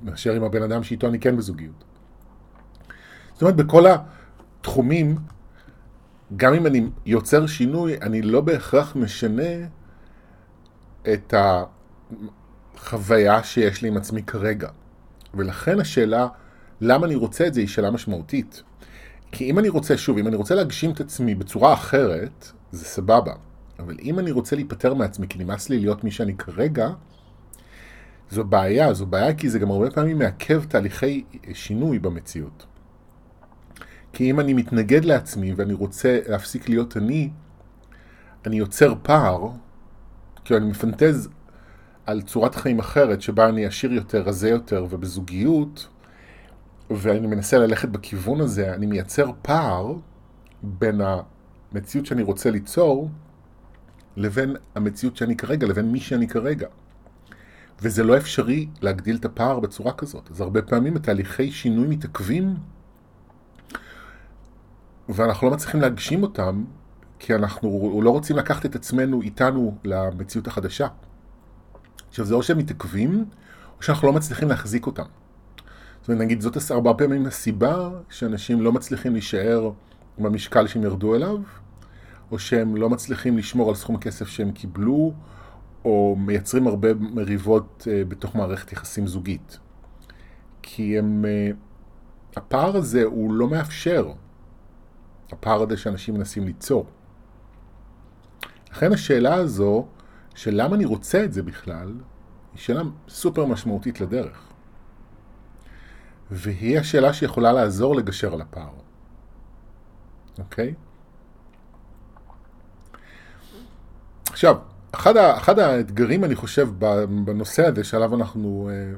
מאשר 0.04 0.34
עם 0.34 0.44
הבן 0.44 0.64
אדם 0.64 0.84
שאיתו 0.84 1.08
אני 1.08 1.20
כן 1.20 1.38
בזוגיות. 1.38 1.84
זאת 3.34 3.42
אומרת, 3.42 3.56
בכל 3.56 3.84
התחומים, 4.60 5.16
גם 6.36 6.54
אם 6.54 6.68
אני 6.68 6.90
יוצר 7.06 7.48
שינוי, 7.48 7.98
אני 8.02 8.22
לא 8.22 8.42
בהכרח 8.42 8.96
משנה 8.96 9.68
את 11.14 11.34
החוויה 12.78 13.44
שיש 13.44 13.82
לי 13.82 13.88
עם 13.88 13.98
עצמי 13.98 14.24
כרגע. 14.24 14.70
ולכן 15.34 15.80
השאלה, 15.80 16.28
למה 16.82 17.06
אני 17.06 17.16
רוצה 17.16 17.48
את 17.48 17.54
זה, 17.54 17.60
היא 17.60 17.68
שאלה 17.68 17.92
משמעותית. 17.92 18.64
כי 19.32 19.50
אם 19.50 19.60
אני 19.60 19.70
רוצה, 19.70 19.98
שוב, 19.98 20.18
אם 20.18 20.28
אני 20.28 20.36
רוצה 20.36 20.56
להגשים 20.56 20.92
את 20.92 21.00
עצמי 21.00 21.36
בצורה 21.36 21.74
אחרת, 21.74 22.52
זה 22.72 22.86
סבבה. 22.86 23.34
אבל 23.80 23.96
אם 24.02 24.20
אני 24.20 24.32
רוצה 24.32 24.56
להיפטר 24.56 24.94
מעצמי, 24.94 25.28
כי 25.28 25.44
נמאס 25.44 25.70
לי 25.70 25.80
להיות 25.80 26.04
מי 26.04 26.12
שאני 26.12 26.38
כרגע, 26.38 26.90
זו 28.32 28.44
בעיה, 28.44 28.94
זו 28.94 29.06
בעיה 29.06 29.34
כי 29.34 29.50
זה 29.50 29.60
גם 29.60 29.72
הרבה 29.72 29.92
פעמים 29.92 30.20
מעכב 30.20 30.64
תהליכי 30.64 31.24
שינוי 31.54 32.00
במציאות. 32.00 32.66
כי 34.14 34.32
אם 34.32 34.40
אני 34.40 34.54
מתנגד 34.54 35.06
לעצמי 35.06 35.54
ואני 35.54 35.74
רוצה 35.74 36.20
להפסיק 36.28 36.70
להיות 36.70 36.98
אני, 36.98 37.30
אני 38.46 38.56
יוצר 38.56 38.94
פער, 39.02 39.50
כי 40.44 40.58
אני 40.58 40.66
מפנטז 40.66 41.30
על 42.06 42.22
צורת 42.22 42.56
חיים 42.56 42.80
אחרת, 42.80 43.22
שבה 43.22 43.50
אני 43.50 43.66
עשיר 43.66 43.94
יותר, 43.94 44.22
רזה 44.22 44.50
יותר 44.50 44.86
ובזוגיות, 44.90 45.88
ואני 46.90 47.28
מנסה 47.28 47.58
ללכת 47.58 47.90
בכיוון 47.90 48.42
הזה, 48.42 48.74
אני 48.74 48.86
מייצר 48.86 49.32
פער 49.42 49.94
בין 50.64 51.02
המציאות 51.72 52.06
שאני 52.06 52.24
רוצה 52.24 52.52
ליצור 52.52 53.10
לבין 54.18 54.56
המציאות 54.76 55.18
שאני 55.18 55.36
כרגע, 55.36 55.68
לבין 55.68 55.92
מי 55.92 56.00
שאני 56.00 56.28
כרגע. 56.28 56.68
וזה 57.82 58.04
לא 58.04 58.18
אפשרי 58.18 58.68
להגדיל 58.82 59.16
את 59.16 59.26
הפער 59.26 59.60
בצורה 59.60 59.94
כזאת. 59.94 60.32
אז 60.32 60.42
הרבה 60.42 60.62
פעמים 60.62 60.96
התהליכי 60.96 61.52
שינוי 61.52 61.88
מתעכבים 61.88 62.56
ואנחנו 65.10 65.48
לא 65.48 65.54
מצליחים 65.54 65.82
להגשים 65.82 66.24
אותם 66.24 66.64
כי 67.20 67.36
אנחנו 67.36 68.02
לא 68.04 68.10
רוצים 68.10 68.36
לקחת 68.36 68.66
את 68.66 68.76
עצמנו 68.76 69.22
איתנו 69.22 69.78
למציאות 69.84 70.48
החדשה. 70.48 70.88
עכשיו 72.10 72.26
זה 72.26 72.36
או 72.36 72.44
שהם 72.44 72.58
מתעכבים, 72.58 73.26
או 73.78 73.84
שאנחנו 73.84 74.08
לא 74.08 74.14
מצליחים 74.14 74.50
להחזיק 74.50 74.86
אותם. 74.86 75.04
זאת 76.02 76.10
אומרת, 76.10 76.22
נגיד, 76.22 76.42
זאת 76.42 76.72
הרבה 76.72 76.94
פעמים 76.94 77.26
הסיבה 77.26 77.90
שאנשים 78.10 78.62
לא 78.62 78.72
מצליחים 78.72 79.14
להישאר 79.14 79.72
במשקל 80.18 80.68
שהם 80.68 80.84
ירדו 80.84 81.16
אליו, 81.16 81.38
או 82.32 82.40
שהם 82.40 82.76
לא 82.76 82.90
מצליחים 82.90 83.38
לשמור 83.38 83.70
על 83.70 83.76
סכום 83.76 83.96
הכסף 83.96 84.28
שהם 84.28 84.52
קיבלו, 84.52 85.14
או 85.86 86.16
מייצרים 86.20 86.68
הרבה 86.68 86.94
מריבות 86.94 87.88
uh, 87.88 88.10
בתוך 88.10 88.36
מערכת 88.36 88.72
יחסים 88.72 89.08
זוגית. 89.08 89.60
כי 90.62 91.00
הם, 91.00 91.26
uh, 91.26 92.38
הפער 92.38 92.78
הזה 92.78 93.04
הוא 93.04 93.34
לא 93.34 93.48
מאפשר, 93.48 94.12
הפער 95.34 95.62
הזה 95.62 95.78
שאנשים 95.78 96.14
מנסים 96.14 96.46
ליצור. 96.46 96.86
לכן 98.72 98.94
השאלה 98.94 99.34
הזו, 99.34 99.88
של 100.36 100.52
למה 100.54 100.76
אני 100.76 100.86
רוצה 100.86 101.24
את 101.24 101.34
זה 101.34 101.44
בכלל, 101.44 101.94
היא 102.54 102.60
שאלה 102.60 102.82
סופר 103.08 103.46
משמעותית 103.46 104.02
לדרך. 104.02 104.48
והיא 106.32 106.80
השאלה 106.80 107.14
שיכולה 107.14 107.52
לעזור 107.52 107.96
לגשר 107.96 108.34
על 108.34 108.42
הפער. 108.42 108.74
אוקיי? 110.40 110.74
עכשיו, 114.30 114.58
אחד, 114.92 115.18
ה, 115.18 115.38
אחד 115.38 115.60
האתגרים, 115.60 116.24
אני 116.24 116.36
חושב, 116.36 116.70
בנושא 117.26 117.66
הזה 117.68 117.84
שעליו 117.84 118.16
אנחנו 118.16 118.70
אה, 118.72 118.94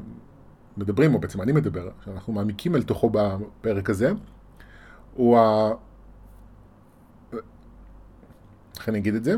מדברים, 0.77 1.13
או 1.13 1.19
בעצם 1.19 1.41
אני 1.41 1.51
מדבר, 1.51 1.89
שאנחנו 2.05 2.33
מעמיקים 2.33 2.75
אל 2.75 2.83
תוכו 2.83 3.09
בפרק 3.09 3.89
הזה, 3.89 4.11
הוא 5.13 5.37
ה... 5.37 5.71
איך 8.85 8.89
אני 8.89 8.97
אגיד 8.97 9.15
את 9.15 9.23
זה? 9.23 9.35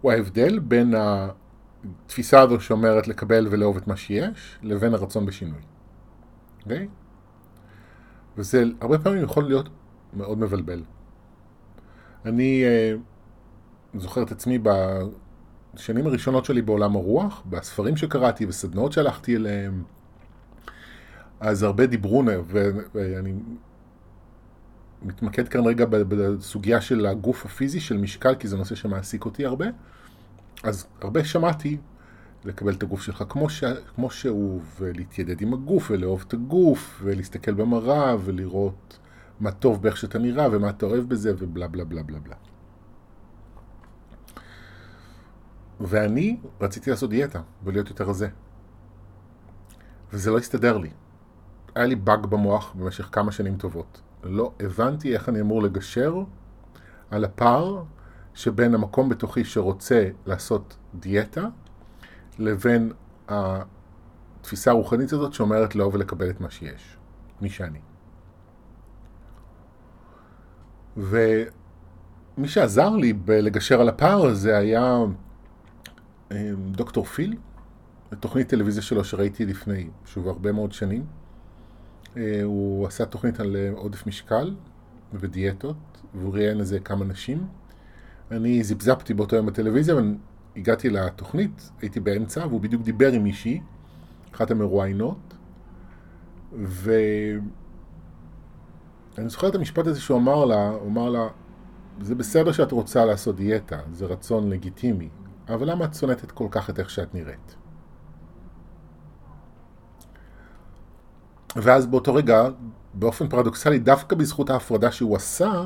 הוא 0.00 0.12
ההבדל 0.12 0.58
בין 0.58 0.94
התפיסה 0.96 2.40
הזו 2.40 2.60
שאומרת 2.60 3.08
לקבל 3.08 3.48
ולאהוב 3.50 3.76
את 3.76 3.86
מה 3.86 3.96
שיש, 3.96 4.58
לבין 4.62 4.94
הרצון 4.94 5.26
בשינוי. 5.26 5.60
אוקיי? 6.62 6.78
Okay? 6.78 6.88
וזה 8.38 8.64
הרבה 8.80 8.98
פעמים 8.98 9.22
יכול 9.22 9.44
להיות 9.44 9.68
מאוד 10.16 10.38
מבלבל. 10.38 10.82
אני 12.24 12.64
uh, 13.94 13.98
זוכר 13.98 14.22
את 14.22 14.32
עצמי 14.32 14.58
בשנים 14.58 16.06
הראשונות 16.06 16.44
שלי 16.44 16.62
בעולם 16.62 16.96
הרוח, 16.96 17.42
בספרים 17.50 17.96
שקראתי 17.96 18.46
וסדנאות 18.46 18.92
שהלכתי 18.92 19.36
אליהם, 19.36 19.82
אז 21.40 21.62
הרבה 21.62 21.86
דיברו, 21.86 22.22
ואני 22.94 23.34
מתמקד 25.04 25.48
כאן 25.48 25.66
רגע 25.66 25.84
בסוגיה 25.88 26.80
של 26.80 27.06
הגוף 27.06 27.46
הפיזי, 27.46 27.80
של 27.80 27.96
משקל, 27.96 28.34
כי 28.34 28.48
זה 28.48 28.56
נושא 28.56 28.74
שמעסיק 28.74 29.24
אותי 29.24 29.46
הרבה. 29.46 29.66
אז 30.62 30.86
הרבה 31.00 31.24
שמעתי 31.24 31.78
לקבל 32.44 32.72
את 32.72 32.82
הגוף 32.82 33.02
שלך 33.02 33.24
כמו, 33.28 33.48
ש... 33.48 33.64
כמו 33.94 34.10
שהוא, 34.10 34.62
ולהתיידד 34.80 35.40
עם 35.40 35.54
הגוף, 35.54 35.90
ולאהוב 35.90 36.24
את 36.28 36.32
הגוף, 36.32 37.00
ולהסתכל 37.04 37.52
במראה, 37.52 38.16
ולראות 38.24 38.98
מה 39.40 39.50
טוב 39.50 39.82
באיך 39.82 39.96
שאתה 39.96 40.18
נראה, 40.18 40.48
ומה 40.52 40.70
אתה 40.70 40.86
אוהב 40.86 41.08
בזה, 41.08 41.32
ובלה 41.38 41.68
בלה 41.68 41.84
בלה 41.84 42.02
בלה 42.02 42.18
בלה. 42.18 42.36
ואני 45.80 46.36
רציתי 46.60 46.90
לעשות 46.90 47.10
דיאטה, 47.10 47.40
ולהיות 47.64 47.88
יותר 47.88 48.04
רזה. 48.04 48.28
וזה 50.12 50.30
לא 50.30 50.38
הסתדר 50.38 50.78
לי. 50.78 50.90
היה 51.74 51.86
לי 51.86 51.94
באג 51.94 52.26
במוח 52.26 52.72
במשך 52.72 53.08
כמה 53.12 53.32
שנים 53.32 53.56
טובות. 53.56 54.00
לא 54.22 54.52
הבנתי 54.60 55.14
איך 55.14 55.28
אני 55.28 55.40
אמור 55.40 55.62
לגשר 55.62 56.14
על 57.10 57.24
הפער 57.24 57.82
שבין 58.34 58.74
המקום 58.74 59.08
בתוכי 59.08 59.44
שרוצה 59.44 60.08
לעשות 60.26 60.76
דיאטה, 60.94 61.48
לבין 62.38 62.92
התפיסה 63.28 64.70
הרוחנית 64.70 65.12
הזאת 65.12 65.32
שאומרת 65.32 65.74
לאהוב 65.74 65.94
ולקבל 65.94 66.30
את 66.30 66.40
מה 66.40 66.50
שיש, 66.50 66.96
מי 67.40 67.50
שאני. 67.50 67.78
ומי 70.96 72.48
שעזר 72.48 72.90
לי 72.90 73.12
בלגשר 73.12 73.80
על 73.80 73.88
הפער 73.88 74.26
הזה 74.26 74.58
היה 74.58 74.96
אה, 76.32 76.50
דוקטור 76.70 77.04
פיל, 77.04 77.36
תוכנית 78.20 78.48
טלוויזיה 78.48 78.82
שלו 78.82 79.04
שראיתי 79.04 79.46
לפני, 79.46 79.88
שוב, 80.04 80.28
הרבה 80.28 80.52
מאוד 80.52 80.72
שנים. 80.72 81.06
אה, 82.16 82.42
הוא 82.42 82.86
עשה 82.86 83.04
תוכנית 83.04 83.40
על 83.40 83.56
אה, 83.56 83.70
עודף 83.76 84.06
משקל 84.06 84.54
ודיאטות, 85.12 85.76
והוא 86.14 86.34
ראיין 86.34 86.60
איזה 86.60 86.80
כמה 86.80 87.04
נשים. 87.04 87.46
אני 88.30 88.64
זיפזפתי 88.64 89.14
באותו 89.14 89.36
יום 89.36 89.46
בטלוויזיה, 89.46 89.94
והגעתי 90.54 90.90
לתוכנית, 90.90 91.70
הייתי 91.80 92.00
באמצע, 92.00 92.46
והוא 92.46 92.60
בדיוק 92.60 92.82
דיבר 92.82 93.12
עם 93.12 93.22
מישהי, 93.22 93.60
אחת 94.34 94.50
המרואיינות, 94.50 95.34
ואני 96.52 97.40
זוכר 99.26 99.48
את 99.48 99.54
המשפט 99.54 99.86
הזה 99.86 100.00
שהוא 100.00 100.18
אמר 100.18 100.44
לה, 100.44 100.68
הוא 100.68 100.88
אמר 100.88 101.10
לה, 101.10 101.28
זה 102.00 102.14
בסדר 102.14 102.52
שאת 102.52 102.72
רוצה 102.72 103.04
לעשות 103.04 103.36
דיאטה, 103.36 103.80
זה 103.92 104.06
רצון 104.06 104.50
לגיטימי, 104.50 105.08
אבל 105.48 105.70
למה 105.70 105.84
את 105.84 105.94
שונאת 105.94 106.30
כל 106.30 106.46
כך 106.50 106.70
את 106.70 106.78
איך 106.78 106.90
שאת 106.90 107.14
נראית? 107.14 107.56
ואז 111.56 111.86
באותו 111.86 112.14
רגע, 112.14 112.48
באופן 112.94 113.28
פרדוקסלי, 113.28 113.78
דווקא 113.78 114.16
בזכות 114.16 114.50
ההפרדה 114.50 114.92
שהוא 114.92 115.16
עשה, 115.16 115.62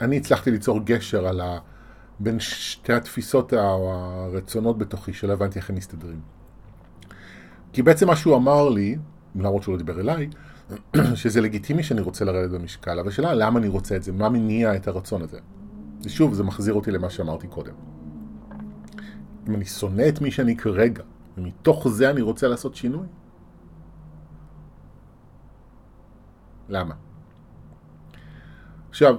אני 0.00 0.16
הצלחתי 0.16 0.50
ליצור 0.50 0.80
גשר 0.84 1.26
על 1.26 1.40
ה... 1.40 1.58
בין 2.20 2.40
שתי 2.40 2.92
התפיסות 2.92 3.54
או 3.54 3.92
הרצונות 3.94 4.78
בתוכי, 4.78 5.12
שלא 5.12 5.32
הבנתי 5.32 5.58
איך 5.58 5.70
הם 5.70 5.76
מסתדרים. 5.76 6.20
כי 7.72 7.82
בעצם 7.82 8.06
מה 8.06 8.16
שהוא 8.16 8.36
אמר 8.36 8.68
לי, 8.68 8.96
למרות 9.34 9.62
שהוא 9.62 9.72
לא 9.72 9.78
דיבר 9.78 10.00
אליי, 10.00 10.30
שזה 11.14 11.40
לגיטימי 11.40 11.82
שאני 11.82 12.00
רוצה 12.00 12.24
לרדת 12.24 12.50
במשקל, 12.50 12.98
אבל 12.98 13.08
השאלה 13.08 13.34
למה 13.34 13.58
אני 13.58 13.68
רוצה 13.68 13.96
את 13.96 14.02
זה, 14.02 14.12
מה 14.12 14.28
מניע 14.28 14.76
את 14.76 14.88
הרצון 14.88 15.22
הזה. 15.22 15.38
ושוב, 16.04 16.34
זה 16.34 16.42
מחזיר 16.42 16.74
אותי 16.74 16.90
למה 16.90 17.10
שאמרתי 17.10 17.46
קודם. 17.46 17.72
אם 19.48 19.54
אני 19.54 19.64
שונא 19.64 20.08
את 20.08 20.20
מי 20.20 20.30
שאני 20.30 20.56
כרגע, 20.56 21.02
ומתוך 21.38 21.88
זה 21.88 22.10
אני 22.10 22.20
רוצה 22.20 22.48
לעשות 22.48 22.74
שינוי? 22.74 23.06
למה? 26.70 26.94
עכשיו, 28.90 29.16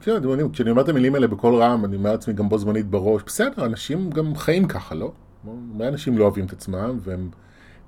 כן, 0.00 0.16
אתם 0.16 0.28
יודעים, 0.28 0.52
כשאני 0.52 0.70
אומר 0.70 0.82
את 0.82 0.88
המילים 0.88 1.14
האלה 1.14 1.26
בקול 1.26 1.62
רם, 1.62 1.84
אני 1.84 1.96
אומר 1.96 2.12
לעצמי 2.12 2.34
גם 2.34 2.48
בו 2.48 2.58
זמנית 2.58 2.86
בראש, 2.86 3.22
בסדר, 3.26 3.66
אנשים 3.66 4.10
גם 4.10 4.36
חיים 4.36 4.68
ככה, 4.68 4.94
לא? 4.94 5.12
הרבה 5.46 5.88
אנשים 5.88 6.18
לא 6.18 6.24
אוהבים 6.24 6.46
את 6.46 6.52
עצמם, 6.52 6.98
והם, 7.00 7.30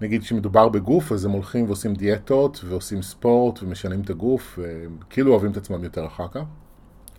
נגיד 0.01 0.22
כשמדובר 0.22 0.68
בגוף, 0.68 1.12
אז 1.12 1.25
הם 1.25 1.31
הולכים 1.31 1.66
ועושים 1.66 1.94
דיאטות, 1.94 2.64
ועושים 2.68 3.03
ספורט, 3.03 3.62
ומשנים 3.62 4.01
את 4.01 4.11
הגוף, 4.11 4.59
וכאילו 4.59 5.33
אוהבים 5.33 5.51
את 5.51 5.57
עצמם 5.57 5.85
יותר 5.85 6.07
אחר 6.07 6.29
כך. 6.29 6.42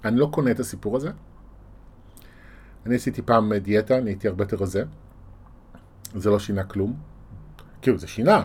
אני 0.06 0.20
לא 0.20 0.30
קונה 0.32 0.52
את 0.52 0.60
הסיפור 0.60 0.96
הזה. 0.96 1.12
אני 2.86 2.96
עשיתי 2.96 3.22
פעם 3.22 3.54
דיאטה, 3.54 3.98
אני 3.98 4.10
הייתי 4.10 4.28
הרבה 4.28 4.44
יותר 4.44 4.58
רזה. 4.58 4.84
זה 6.16 6.30
לא 6.30 6.40
שינה 6.40 6.64
כלום. 6.64 6.94
כאילו, 7.82 7.98
זה 7.98 8.08
שינה. 8.08 8.44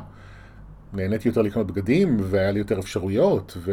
נהניתי 0.92 1.28
יותר 1.28 1.42
לקנות 1.42 1.66
בגדים, 1.66 2.16
והיה 2.20 2.50
לי 2.50 2.58
יותר 2.58 2.78
אפשרויות, 2.78 3.56
ו... 3.58 3.72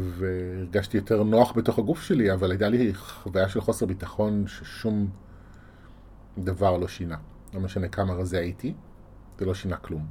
והרגשתי 0.00 0.96
יותר 0.96 1.22
נוח 1.22 1.52
בתוך 1.56 1.78
הגוף 1.78 2.02
שלי, 2.02 2.32
אבל 2.32 2.50
הייתה 2.50 2.68
לי 2.68 2.94
חוויה 2.94 3.48
של 3.48 3.60
חוסר 3.60 3.86
ביטחון 3.86 4.44
ששום 4.46 5.08
דבר 6.38 6.76
לא 6.76 6.88
שינה. 6.88 7.16
לא 7.54 7.60
משנה 7.60 7.88
כמה 7.88 8.12
רזה 8.12 8.38
הייתי, 8.38 8.74
זה 9.38 9.44
לא 9.44 9.54
שינה 9.54 9.76
כלום. 9.76 10.06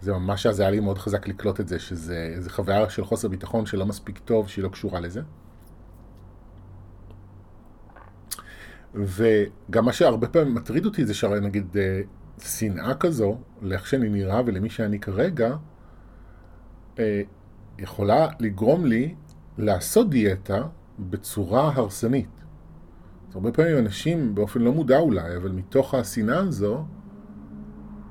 זה 0.00 0.12
ממש 0.12 0.46
אז 0.46 0.60
היה 0.60 0.70
לי 0.70 0.80
מאוד 0.80 0.98
חזק 0.98 1.28
לקלוט 1.28 1.60
את 1.60 1.68
זה, 1.68 1.78
שזה 1.78 2.44
חוויה 2.48 2.90
של 2.90 3.04
חוסר 3.04 3.28
ביטחון 3.28 3.66
שלא 3.66 3.86
מספיק 3.86 4.18
טוב, 4.18 4.48
שהיא 4.48 4.62
לא 4.62 4.68
קשורה 4.68 5.00
לזה. 5.00 5.20
וגם 8.94 9.84
מה 9.84 9.92
שהרבה 9.92 10.28
פעמים 10.28 10.54
מטריד 10.54 10.86
אותי 10.86 11.06
זה 11.06 11.14
שהרי 11.14 11.40
נגיד 11.40 11.76
אה, 11.76 12.00
שנאה 12.44 12.94
כזו 12.94 13.38
לאיך 13.62 13.86
שאני 13.86 14.08
נראה 14.08 14.40
ולמי 14.46 14.70
שאני 14.70 14.98
כרגע, 14.98 15.56
אה, 16.98 17.22
יכולה 17.78 18.28
לגרום 18.40 18.86
לי 18.86 19.14
לעשות 19.58 20.10
דיאטה 20.10 20.62
בצורה 20.98 21.72
הרסנית. 21.74 22.28
הרבה 23.34 23.52
פעמים 23.52 23.78
אנשים, 23.78 24.34
באופן 24.34 24.60
לא 24.60 24.72
מודע 24.72 24.98
אולי, 24.98 25.36
אבל 25.36 25.50
מתוך 25.50 25.94
השנאה 25.94 26.38
הזו, 26.38 26.84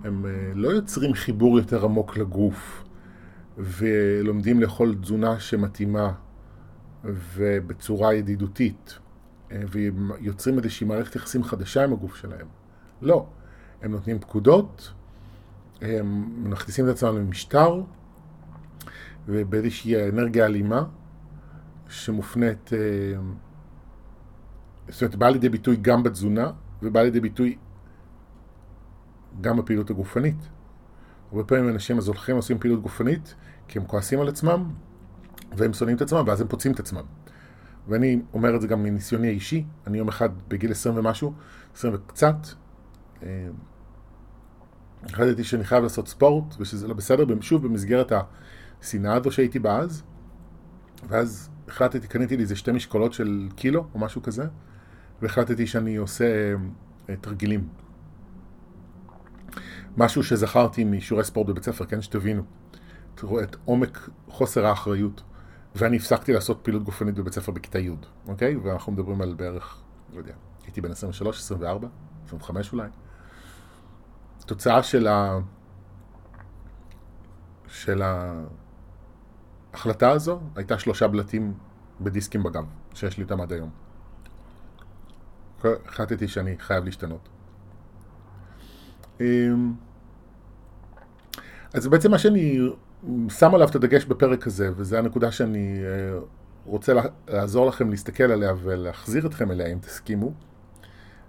הם 0.04 0.26
אה, 0.26 0.32
לא 0.56 0.70
יוצרים 0.70 1.13
חיבור 1.13 1.58
יותר 1.60 1.86
עמוק 1.86 2.17
לגוף, 2.17 2.84
ולומדים 3.58 4.62
לאכול 4.62 4.96
תזונה 5.02 5.39
שמתאימה 5.39 6.12
ובצורה 7.04 8.13
ידידותית. 8.13 9.00
ויוצרים 9.72 10.58
איזושהי 10.58 10.88
מערכת 10.88 11.15
יחסים 11.15 11.44
חדשה 11.44 11.84
עם 11.84 11.94
הגוף 11.94 12.15
שלהם. 12.15 12.48
לא. 13.02 13.28
הם 13.82 13.91
נותנים 13.91 14.20
פקודות, 14.20 14.94
הם 15.82 16.34
מכניסים 16.50 16.86
את 16.86 16.89
עצמם 16.89 17.17
למשטר, 17.17 17.82
ובאיזושהי 19.28 20.10
אנרגיה 20.10 20.46
אלימה, 20.46 20.84
שמופנית, 21.89 22.74
אה, 22.74 22.80
זאת 24.89 25.02
אומרת, 25.02 25.15
באה 25.15 25.30
לידי 25.30 25.50
ביטוי 25.50 25.76
גם 25.82 26.04
בתזונה, 26.04 26.52
ובאה 26.84 27.04
לידי 27.04 27.20
ביטוי 27.20 27.58
גם 29.41 29.58
בפעילות 29.58 29.89
הגופנית. 29.89 30.50
הרבה 31.32 31.44
פעמים 31.44 31.70
אנשים 31.70 31.98
אז 31.98 32.08
הולכים 32.08 32.36
ועושים 32.36 32.60
פעילות 32.60 32.82
גופנית, 32.82 33.36
כי 33.67 33.80
הם 33.80 33.86
כועסים 33.86 34.20
על 34.20 34.28
עצמם, 34.28 34.70
והם 35.58 35.74
שונאים 35.74 35.98
את 35.98 36.02
עצמם, 36.02 36.24
ואז 36.28 36.41
הם 36.41 36.48
פוצעים 36.48 36.74
את 36.74 36.80
עצמם. 36.80 37.04
ואני 37.88 38.22
אומר 38.34 38.56
את 38.56 38.62
זה 38.62 38.67
גם 38.67 38.84
מניסיוני 38.84 39.28
האישי, 39.28 39.65
אני 39.88 39.98
יום 39.98 40.08
אחד 40.08 40.30
בגיל 40.48 40.72
20 40.72 40.98
ומשהו, 40.98 41.34
20 41.76 41.94
וקצת, 41.94 42.36
אה, 43.24 43.48
החלטתי 45.05 45.43
שאני 45.43 45.63
חייב 45.63 45.83
לעשות 45.83 46.07
ספורט, 46.07 46.55
ושזה 46.59 46.87
לא 46.87 46.93
בסדר, 46.93 47.41
שוב 47.41 47.67
במסגרת 47.67 48.11
השנאה 48.81 49.13
הזו 49.13 49.31
שהייתי 49.31 49.59
בה 49.59 49.77
אז, 49.77 50.03
ואז 51.07 51.49
החלטתי, 51.67 52.07
קניתי 52.07 52.37
לי 52.37 52.43
איזה 52.43 52.55
שתי 52.55 52.71
משקולות 52.71 53.13
של 53.13 53.49
קילו 53.55 53.85
או 53.93 53.99
משהו 53.99 54.21
כזה, 54.21 54.45
והחלטתי 55.21 55.67
שאני 55.67 55.95
עושה 55.95 56.53
אה, 57.09 57.15
תרגילים. 57.15 57.67
משהו 59.97 60.23
שזכרתי 60.23 60.83
משיעורי 60.83 61.23
ספורט 61.23 61.47
בבית 61.47 61.63
ספר, 61.63 61.85
כן, 61.85 62.01
שתבינו. 62.01 62.43
תראו 63.15 63.43
את 63.43 63.55
עומק 63.65 64.09
חוסר 64.27 64.65
האחריות. 64.65 65.23
ואני 65.75 65.97
הפסקתי 65.97 66.33
לעשות 66.33 66.59
פעילות 66.61 66.83
גופנית 66.83 67.15
בבית 67.15 67.33
ספר 67.33 67.51
בכיתה 67.51 67.79
י', 67.79 67.91
אוקיי? 68.27 68.55
ואנחנו 68.55 68.91
מדברים 68.91 69.21
על 69.21 69.33
בערך, 69.33 69.81
לא 70.13 70.17
יודע, 70.17 70.33
הייתי 70.63 70.81
בן 70.81 70.91
23, 70.91 71.39
24, 71.39 71.87
25 72.25 72.73
אולי. 72.73 72.87
תוצאה 74.51 74.83
של 74.83 75.07
ה... 75.07 75.39
של 77.67 78.01
ההחלטה 79.73 80.11
הזו 80.11 80.39
הייתה 80.55 80.79
שלושה 80.79 81.07
בלטים 81.07 81.53
בדיסקים 82.01 82.43
בגב, 82.43 82.65
שיש 82.93 83.17
לי 83.17 83.23
אותם 83.23 83.41
עד 83.41 83.53
היום. 83.53 83.69
החלטתי 85.63 86.27
שאני 86.27 86.55
חייב 86.59 86.85
להשתנות. 86.85 87.29
אמ, 89.19 89.73
אז 91.73 91.87
בעצם 91.87 92.11
מה 92.11 92.17
שאני 92.17 92.59
שם 93.29 93.55
עליו 93.55 93.67
את 93.69 93.75
הדגש 93.75 94.05
בפרק 94.05 94.47
הזה, 94.47 94.69
וזו 94.75 94.97
הנקודה 94.97 95.31
שאני 95.31 95.79
אה, 95.83 96.19
רוצה 96.65 96.93
לעזור 97.27 97.65
לכם 97.65 97.89
להסתכל 97.89 98.23
עליה 98.23 98.53
ולהחזיר 98.63 99.27
אתכם 99.27 99.51
אליה, 99.51 99.67
אם 99.67 99.79
תסכימו, 99.79 100.33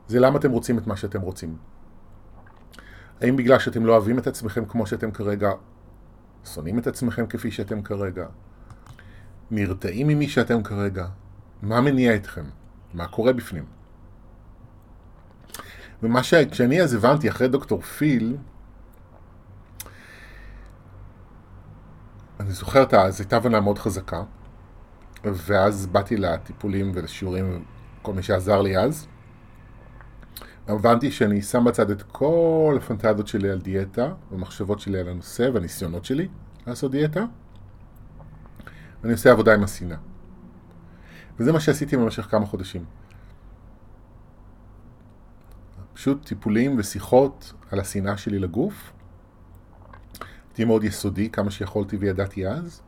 זה 0.08 0.20
למה 0.20 0.38
אתם 0.38 0.50
רוצים 0.50 0.78
את 0.78 0.87
מה 0.87 0.96
שאתם 0.96 1.20
רוצים. 1.20 1.71
האם 3.20 3.37
בגלל 3.37 3.59
שאתם 3.59 3.87
לא 3.87 3.92
אוהבים 3.92 4.18
את 4.18 4.27
עצמכם 4.27 4.64
כמו 4.64 4.87
שאתם 4.87 5.11
כרגע, 5.11 5.51
שונאים 6.44 6.79
את 6.79 6.87
עצמכם 6.87 7.27
כפי 7.27 7.51
שאתם 7.51 7.83
כרגע, 7.83 8.27
נרתעים 9.51 10.09
ממי 10.09 10.29
שאתם 10.29 10.62
כרגע, 10.62 11.07
מה 11.62 11.81
מניע 11.81 12.14
אתכם? 12.16 12.44
מה 12.94 13.07
קורה 13.07 13.33
בפנים? 13.33 13.64
ומה 16.03 16.22
ש... 16.22 16.35
כשאני 16.35 16.83
אז 16.83 16.94
הבנתי 16.94 17.31
אחרי 17.31 17.48
דוקטור 17.48 17.81
פיל, 17.81 18.37
אני 22.40 22.53
זוכר, 22.53 22.85
זו 23.11 23.22
הייתה 23.22 23.37
הבנה 23.37 23.61
מאוד 23.61 23.79
חזקה, 23.79 24.22
ואז 25.25 25.87
באתי 25.87 26.16
לטיפולים 26.16 26.92
ולשיעורים, 26.94 27.64
כל 28.03 28.12
מי 28.12 28.22
שעזר 28.22 28.62
לי 28.62 28.79
אז. 28.79 29.07
הבנתי 30.68 31.11
שאני 31.11 31.42
שם 31.42 31.64
בצד 31.64 31.90
את 31.90 32.03
כל 32.03 32.79
הפנטזיות 32.79 33.27
שלי 33.27 33.51
על 33.51 33.61
דיאטה, 33.61 34.12
והמחשבות 34.31 34.81
שלי 34.81 35.01
על 35.01 35.09
הנושא, 35.09 35.51
והניסיונות 35.55 36.05
שלי 36.05 36.29
לעשות 36.66 36.90
דיאטה, 36.90 37.25
ואני 39.03 39.12
עושה 39.12 39.31
עבודה 39.31 39.55
עם 39.55 39.64
השנאה. 39.64 39.96
וזה 41.38 41.53
מה 41.53 41.61
שעשיתי 41.61 41.96
במשך 41.96 42.22
כמה 42.22 42.46
חודשים. 42.46 42.85
פשוט 45.94 46.27
טיפולים 46.27 46.79
ושיחות 46.79 47.53
על 47.70 47.81
השנאה 47.81 48.16
שלי 48.16 48.38
לגוף, 48.38 48.92
הייתי 50.48 50.64
מאוד 50.64 50.85
יסודי, 50.85 51.31
כמה 51.31 51.51
שיכולתי 51.51 51.96
וידעתי 51.96 52.46
אז. 52.46 52.83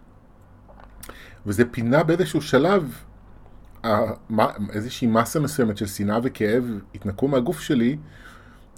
וזה 1.46 1.64
פינה 1.70 2.02
באיזשהו 2.02 2.42
שלב, 2.42 3.04
איזושהי 4.70 5.08
מסה 5.08 5.40
מסוימת 5.40 5.76
של 5.76 5.86
שנאה 5.86 6.18
וכאב 6.22 6.64
התנקו 6.94 7.28
מהגוף 7.28 7.60
שלי, 7.60 7.98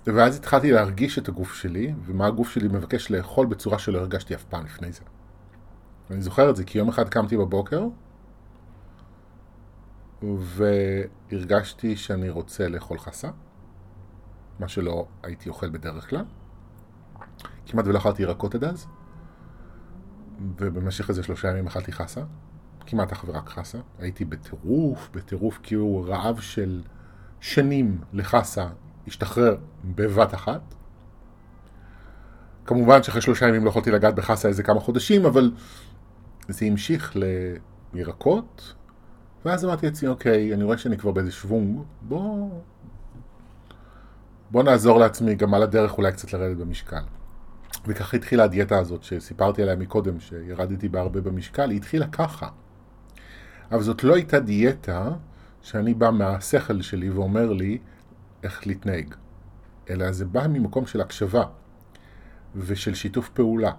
ואז 0.07 0.37
התחלתי 0.37 0.73
להרגיש 0.73 1.19
את 1.19 1.29
הגוף 1.29 1.55
שלי, 1.55 1.95
ומה 2.07 2.27
הגוף 2.27 2.51
שלי 2.51 2.69
מבקש 2.69 3.11
לאכול 3.11 3.47
בצורה 3.47 3.79
שלא 3.79 3.99
הרגשתי 3.99 4.35
אף 4.35 4.45
פעם 4.45 4.65
לפני 4.65 4.93
זה. 4.93 5.01
ואני 6.11 6.23
זוכר 6.23 6.51
את 6.51 6.57
זה, 6.57 6.65
כי 6.65 6.79
יום 6.79 6.89
אחד 6.89 7.09
קמתי 7.09 7.37
בבוקר, 7.37 7.87
והרגשתי 10.23 11.97
שאני 11.97 12.29
רוצה 12.29 12.69
לאכול 12.69 12.99
חסה, 12.99 13.29
מה 14.59 14.69
שלא 14.69 15.07
הייתי 15.23 15.49
אוכל 15.49 15.71
בדרך 15.71 16.11
כלל. 16.11 16.25
כמעט 17.67 17.87
ולא 17.87 17.99
אכלתי 17.99 18.23
ירקות 18.23 18.55
עד 18.55 18.65
אז, 18.65 18.87
ובמשך 20.59 21.09
איזה 21.09 21.23
שלושה 21.23 21.51
ימים 21.51 21.67
אכלתי 21.67 21.93
חסה, 21.93 22.21
כמעט 22.87 23.13
אך 23.13 23.25
ורק 23.29 23.49
חסה. 23.49 23.79
הייתי 23.99 24.25
בטירוף, 24.25 25.09
בטירוף, 25.15 25.59
כי 25.63 25.75
הוא 25.75 26.09
רעב 26.09 26.41
של 26.41 26.83
שנים 27.41 28.01
לחסה 28.13 28.67
השתחרר 29.07 29.57
בבת 29.85 30.35
אחת. 30.35 30.75
כמובן 32.67 33.03
שאחרי 33.03 33.21
שלושה 33.21 33.49
ימים 33.49 33.65
לא 33.65 33.71
יכולתי 33.71 33.91
לגעת 33.91 34.15
בחסה 34.15 34.49
איזה 34.49 34.63
כמה 34.63 34.81
חודשים, 34.81 35.27
אבל 35.27 35.53
זה 36.49 36.67
המשיך 36.67 37.17
לירקות, 37.93 38.75
ואז 39.45 39.65
אמרתי 39.65 39.87
לעצמי, 39.87 40.09
אוקיי, 40.09 40.55
אני 40.55 40.65
רואה 40.65 40.79
שאני 40.79 40.99
כבר 40.99 41.11
באיזה 41.11 41.33
שוונג, 41.33 41.81
בוא... 42.03 42.51
בוא 44.51 44.63
נעזור 44.63 44.99
לעצמי 44.99 45.35
גם 45.35 45.55
על 45.55 45.63
הדרך 45.63 45.99
אולי 45.99 46.13
קצת 46.13 46.33
לרדת 46.33 46.57
במשקל. 46.57 47.03
וככה 47.87 48.17
התחילה 48.17 48.45
הדיאטה 48.45 48.79
הזאת 48.79 49.03
שסיפרתי 49.03 49.63
עליה 49.63 49.77
מקודם, 49.77 50.21
שירדתי 50.21 50.89
בה 50.89 51.01
הרבה 51.01 51.21
במשקל, 51.21 51.71
היא 51.71 51.77
התחילה 51.77 52.07
ככה. 52.07 52.49
אבל 53.73 53.83
זאת 53.83 54.05
לא 54.05 54.15
הייתה 54.15 54.41
דיאטה 54.41 55.11
שאני 55.63 55.95
בא 55.95 56.11
מהשכל 56.11 56.83
שלי 56.83 57.11
ואומר 57.11 57.53
לי 57.53 57.79
איך 58.43 58.67
להתנהג, 58.67 59.15
אלא 59.91 60.13
זה 60.13 60.25
בא 60.25 60.47
ממקום 60.47 60.87
של 60.87 61.01
הקשבה 61.01 61.45
ושל 62.57 62.95
שיתוף 62.95 63.29
פעולה, 63.29 63.73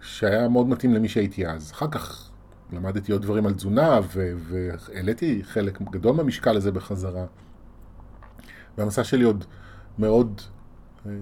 שהיה 0.00 0.48
מאוד 0.48 0.68
מתאים 0.68 0.94
למי 0.94 1.08
שהייתי 1.08 1.46
אז. 1.46 1.72
אחר 1.72 1.88
כך 1.90 2.30
למדתי 2.72 3.12
עוד 3.12 3.22
דברים 3.22 3.46
על 3.46 3.54
תזונה, 3.54 4.00
והעליתי 4.12 5.44
חלק 5.44 5.82
גדול 5.82 6.16
מהמשקל 6.16 6.56
הזה 6.56 6.72
בחזרה. 6.72 7.26
והמסע 8.78 9.04
שלי 9.04 9.24
עוד 9.24 9.44
מאוד 9.98 10.40
אה, 11.06 11.12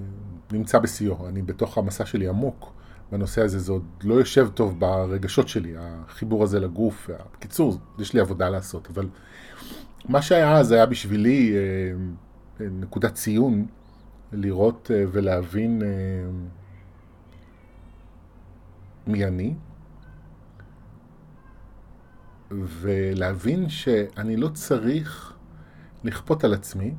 נמצא 0.53 0.79
בשיאו. 0.79 1.29
אני 1.29 1.43
בתוך 1.43 1.79
המסע 1.79 2.07
שלי 2.07 2.29
עמוק 2.29 2.73
בנושא 3.12 3.42
הזה, 3.42 3.59
זה 3.59 3.73
עוד 3.73 3.85
לא 4.05 4.14
יושב 4.14 4.49
טוב 4.55 4.81
ברגשות 4.81 5.49
שלי, 5.49 5.75
החיבור 5.79 6.42
הזה 6.42 6.61
לגוף. 6.61 7.11
בקיצור, 7.33 7.79
יש 7.99 8.14
לי 8.14 8.21
עבודה 8.21 8.49
לעשות, 8.49 8.88
אבל 8.95 9.09
מה 10.09 10.23
שהיה 10.23 10.59
אז 10.59 10.73
היה 10.73 10.87
בשבילי 10.87 11.53
אה, 11.57 11.61
אה, 12.61 12.71
נקודת 12.71 13.14
ציון 13.14 13.66
לראות 14.33 14.90
ולהבין 15.12 15.83
מי 19.07 19.25
אני, 19.25 19.55
ולהבין 22.51 23.69
שאני 23.69 24.37
לא 24.37 24.49
צריך 24.49 25.33
לכפות 26.05 26.45
על 26.45 26.55
עצמי, 26.55 26.95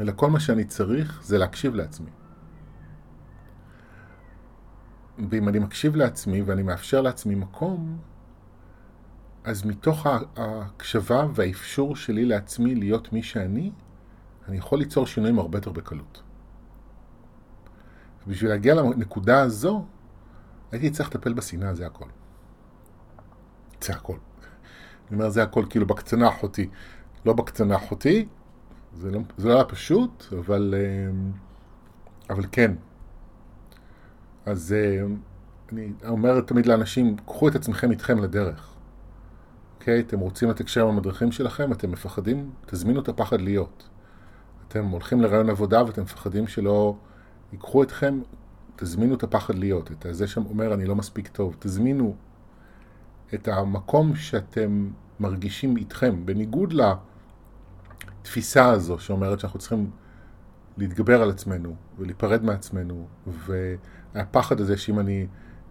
אלא 0.00 0.12
כל 0.16 0.30
מה 0.30 0.40
שאני 0.40 0.64
צריך 0.64 1.20
זה 1.24 1.38
להקשיב 1.38 1.74
לעצמי. 1.74 2.10
ואם 5.18 5.48
אני 5.48 5.58
מקשיב 5.58 5.96
לעצמי 5.96 6.42
ואני 6.42 6.62
מאפשר 6.62 7.00
לעצמי 7.00 7.34
מקום, 7.34 7.98
אז 9.44 9.64
מתוך 9.64 10.06
ההקשבה 10.36 11.26
והאפשור 11.34 11.96
שלי 11.96 12.24
לעצמי 12.24 12.74
להיות 12.74 13.12
מי 13.12 13.22
שאני, 13.22 13.70
אני 14.48 14.56
יכול 14.56 14.78
ליצור 14.78 15.06
שינויים 15.06 15.38
הרבה 15.38 15.58
יותר 15.58 15.72
בקלות. 15.72 16.22
בשביל 18.26 18.50
להגיע 18.50 18.74
לנקודה 18.74 19.42
הזו, 19.42 19.84
הייתי 20.72 20.90
צריך 20.90 21.08
לטפל 21.08 21.32
בשנאה, 21.32 21.74
זה 21.74 21.86
הכל. 21.86 22.08
זה 23.80 23.92
הכל. 23.92 24.16
אני 25.10 25.18
אומר 25.18 25.30
זה 25.30 25.42
הכל 25.42 25.64
כאילו 25.70 25.86
בקצנה 25.86 26.28
אחותי. 26.28 26.68
לא 27.26 27.32
בקצנה 27.32 27.76
אחותי, 27.76 28.28
זה 28.94 29.10
לא, 29.10 29.20
זה 29.36 29.48
לא 29.48 29.54
היה 29.54 29.64
פשוט, 29.64 30.24
אבל, 30.38 30.74
אה, 30.76 31.12
אבל 32.30 32.44
כן. 32.52 32.74
אז 34.46 34.72
אה, 34.72 35.04
אני 35.72 35.92
אומר 36.08 36.40
תמיד 36.40 36.66
לאנשים, 36.66 37.16
קחו 37.16 37.48
את 37.48 37.54
עצמכם 37.54 37.90
איתכם 37.90 38.18
לדרך. 38.18 38.74
אוקיי? 39.74 40.00
אתם 40.00 40.18
רוצים 40.18 40.50
לתקשר 40.50 40.82
עם 40.82 40.88
המדריכים 40.88 41.32
שלכם, 41.32 41.72
אתם 41.72 41.90
מפחדים, 41.90 42.50
תזמינו 42.66 43.00
את 43.00 43.08
הפחד 43.08 43.40
להיות. 43.40 43.88
אתם 44.68 44.86
הולכים 44.86 45.20
לרעיון 45.20 45.50
עבודה 45.50 45.84
ואתם 45.84 46.02
מפחדים 46.02 46.46
שלא 46.46 46.96
ייקחו 47.52 47.82
אתכם, 47.82 48.20
תזמינו 48.76 49.14
את 49.14 49.22
הפחד 49.22 49.54
להיות, 49.54 49.92
את 49.92 50.06
זה 50.10 50.26
שאומר 50.26 50.74
אני 50.74 50.84
לא 50.84 50.96
מספיק 50.96 51.28
טוב, 51.28 51.56
תזמינו 51.58 52.16
את 53.34 53.48
המקום 53.48 54.16
שאתם 54.16 54.90
מרגישים 55.20 55.76
איתכם, 55.76 56.26
בניגוד 56.26 56.74
לתפיסה 58.22 58.70
הזו 58.70 58.98
שאומרת 58.98 59.40
שאנחנו 59.40 59.58
צריכים 59.58 59.90
להתגבר 60.78 61.22
על 61.22 61.30
עצמנו 61.30 61.74
ולהיפרד 61.98 62.44
מעצמנו, 62.44 63.06
והפחד 64.14 64.60
הזה 64.60 64.76
שאם 64.76 64.98
אני 64.98 65.26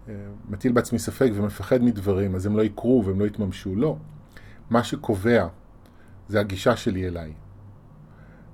אה, 0.10 0.14
מטיל 0.50 0.72
בעצמי 0.72 1.00
ספק 1.00 1.30
ומפחד 1.34 1.84
מדברים, 1.84 2.36
אז 2.36 2.46
הם 2.46 2.58
לא 2.58 2.62
יקרו 2.62 3.04
והם 3.06 3.20
לא 3.20 3.26
יתממשו. 3.26 3.76
לא. 3.76 3.98
מה 4.70 4.84
שקובע 4.84 5.48
זה 6.28 6.40
הגישה 6.40 6.76
שלי 6.76 7.08
אליי. 7.08 7.34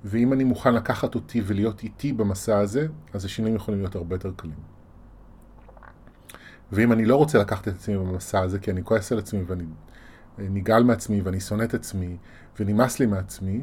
ואם 0.04 0.34
אני 0.34 0.44
מוכן 0.44 0.74
לקחת 0.74 1.16
אותי 1.16 1.42
ולהיות 1.46 1.84
איתי 1.84 2.14
במסע 2.14 2.58
הזה, 2.58 2.88
אז 3.14 3.26
השינויים 3.26 3.56
יכולים 3.56 3.80
להיות 3.80 3.96
הרבה 3.96 4.16
יותר 4.16 4.32
קלים. 4.36 4.78
ואם 6.72 6.92
אני 6.92 7.06
לא 7.06 7.16
רוצה 7.16 7.40
לקחת 7.40 7.68
את 7.68 7.74
עצמי 7.74 7.98
במסע 7.98 8.40
הזה, 8.40 8.60
כי 8.60 8.72
אני 8.72 8.84
כועס 8.84 9.12
על 9.12 9.20
עצמי 9.20 9.44
ואני 9.48 9.66
נגעל 10.38 10.84
מעצמי 10.84 11.22
ואני 11.22 11.40
שונא 11.40 11.64
את 11.64 11.74
עצמי 11.74 12.18
ונמאס 12.60 13.00
לי 13.00 13.06
מעצמי, 13.06 13.62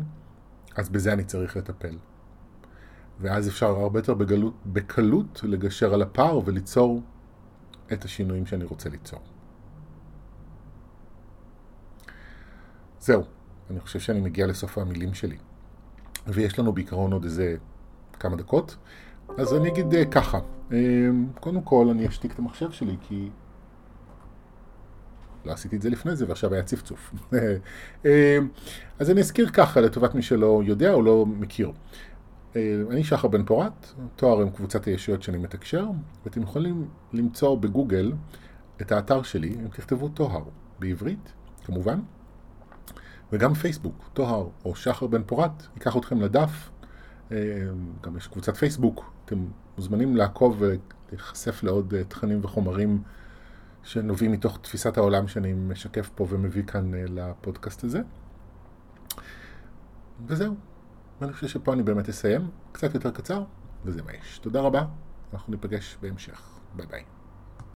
אז 0.77 0.89
בזה 0.89 1.13
אני 1.13 1.25
צריך 1.25 1.57
לטפל. 1.57 1.97
ואז 3.21 3.49
אפשר 3.49 3.67
הרבה 3.67 3.99
יותר 3.99 4.15
בגלות, 4.15 4.55
בקלות 4.67 5.41
לגשר 5.45 5.95
על 5.95 6.03
הפער 6.03 6.41
וליצור 6.45 7.03
את 7.93 8.05
השינויים 8.05 8.47
שאני 8.47 8.65
רוצה 8.65 8.89
ליצור. 8.89 9.21
זהו, 13.01 13.23
אני 13.71 13.81
חושב 13.81 13.99
שאני 13.99 14.21
מגיע 14.21 14.47
לסוף 14.47 14.79
המילים 14.79 15.15
שלי. 15.15 15.37
ויש 16.27 16.59
לנו 16.59 16.73
בעיקרון 16.73 17.13
עוד 17.13 17.25
איזה 17.25 17.57
כמה 18.21 18.37
דקות. 18.37 18.77
אז 19.39 19.55
אני 19.55 19.69
אגיד 19.69 19.95
אה, 19.95 20.05
ככה, 20.05 20.39
אה, 20.73 20.79
קודם 21.41 21.63
כל 21.63 21.87
אני 21.91 22.09
אשתיק 22.09 22.33
את 22.33 22.39
המחשב 22.39 22.71
שלי 22.71 22.97
כי 23.01 23.29
לא 25.45 25.53
עשיתי 25.53 25.77
את 25.77 25.83
זה 25.83 25.91
לפני 25.91 26.17
זה 26.17 26.25
ועכשיו 26.29 26.55
היה 26.55 26.63
צפצוף. 26.63 27.15
אה, 28.07 28.39
אז 28.99 29.11
אני 29.11 29.21
אזכיר 29.21 29.49
ככה 29.49 29.81
לטובת 29.81 30.15
מי 30.15 30.23
שלא 30.23 30.63
יודע 30.65 30.93
או 30.93 31.03
לא 31.03 31.27
מכיר. 31.27 31.73
אני 32.91 33.05
שחר 33.05 33.29
בן 33.29 33.45
פורת, 33.45 33.87
תואר 34.17 34.43
עם 34.43 34.51
קבוצת 34.51 34.85
הישויות 34.85 35.23
שאני 35.23 35.39
מתקשר, 35.39 35.87
ואתם 36.25 36.43
יכולים 36.43 36.89
למצוא 37.13 37.59
בגוגל 37.59 38.13
את 38.83 38.93
האתר 38.93 39.23
שלי, 39.23 39.49
אם 39.49 39.69
תכתבו 39.69 40.09
תואר 40.09 40.45
בעברית, 40.79 41.33
כמובן, 41.65 42.01
וגם 43.33 43.55
פייסבוק, 43.55 44.11
תואר 44.13 44.49
או 44.65 44.75
שחר 44.75 45.07
בן 45.07 45.23
פורת, 45.27 45.67
ייקח 45.75 45.97
אתכם 45.97 46.21
לדף, 46.21 46.71
גם 48.01 48.17
יש 48.17 48.27
קבוצת 48.27 48.57
פייסבוק, 48.57 49.13
אתם 49.25 49.47
מוזמנים 49.79 50.17
לעקוב 50.17 50.57
ולהיחשף 50.59 51.63
לעוד 51.63 51.95
אה, 51.95 52.05
תכנים 52.05 52.41
וחומרים 52.43 53.03
שנובעים 53.83 54.33
מתוך 54.33 54.59
תפיסת 54.63 54.97
העולם 54.97 55.29
שאני 55.29 55.53
משקף 55.53 56.11
פה 56.15 56.27
ומביא 56.31 56.63
כאן 56.63 56.95
אה, 56.95 57.05
לפודקאסט 57.09 57.85
הזה. 57.85 58.01
וזהו. 60.27 60.55
ואני 61.21 61.33
חושב 61.33 61.49
שפה 61.49 61.73
אני 61.73 61.83
באמת 61.83 62.09
אסיים, 62.09 62.51
קצת 62.73 62.95
יותר 62.95 63.11
קצר, 63.11 63.43
וזה 63.85 64.03
מה 64.03 64.13
יש. 64.13 64.39
תודה 64.39 64.61
רבה, 64.61 64.85
אנחנו 65.33 65.53
ניפגש 65.53 65.97
בהמשך. 66.03 66.43
ביי 66.77 66.87
ביי. 66.87 67.05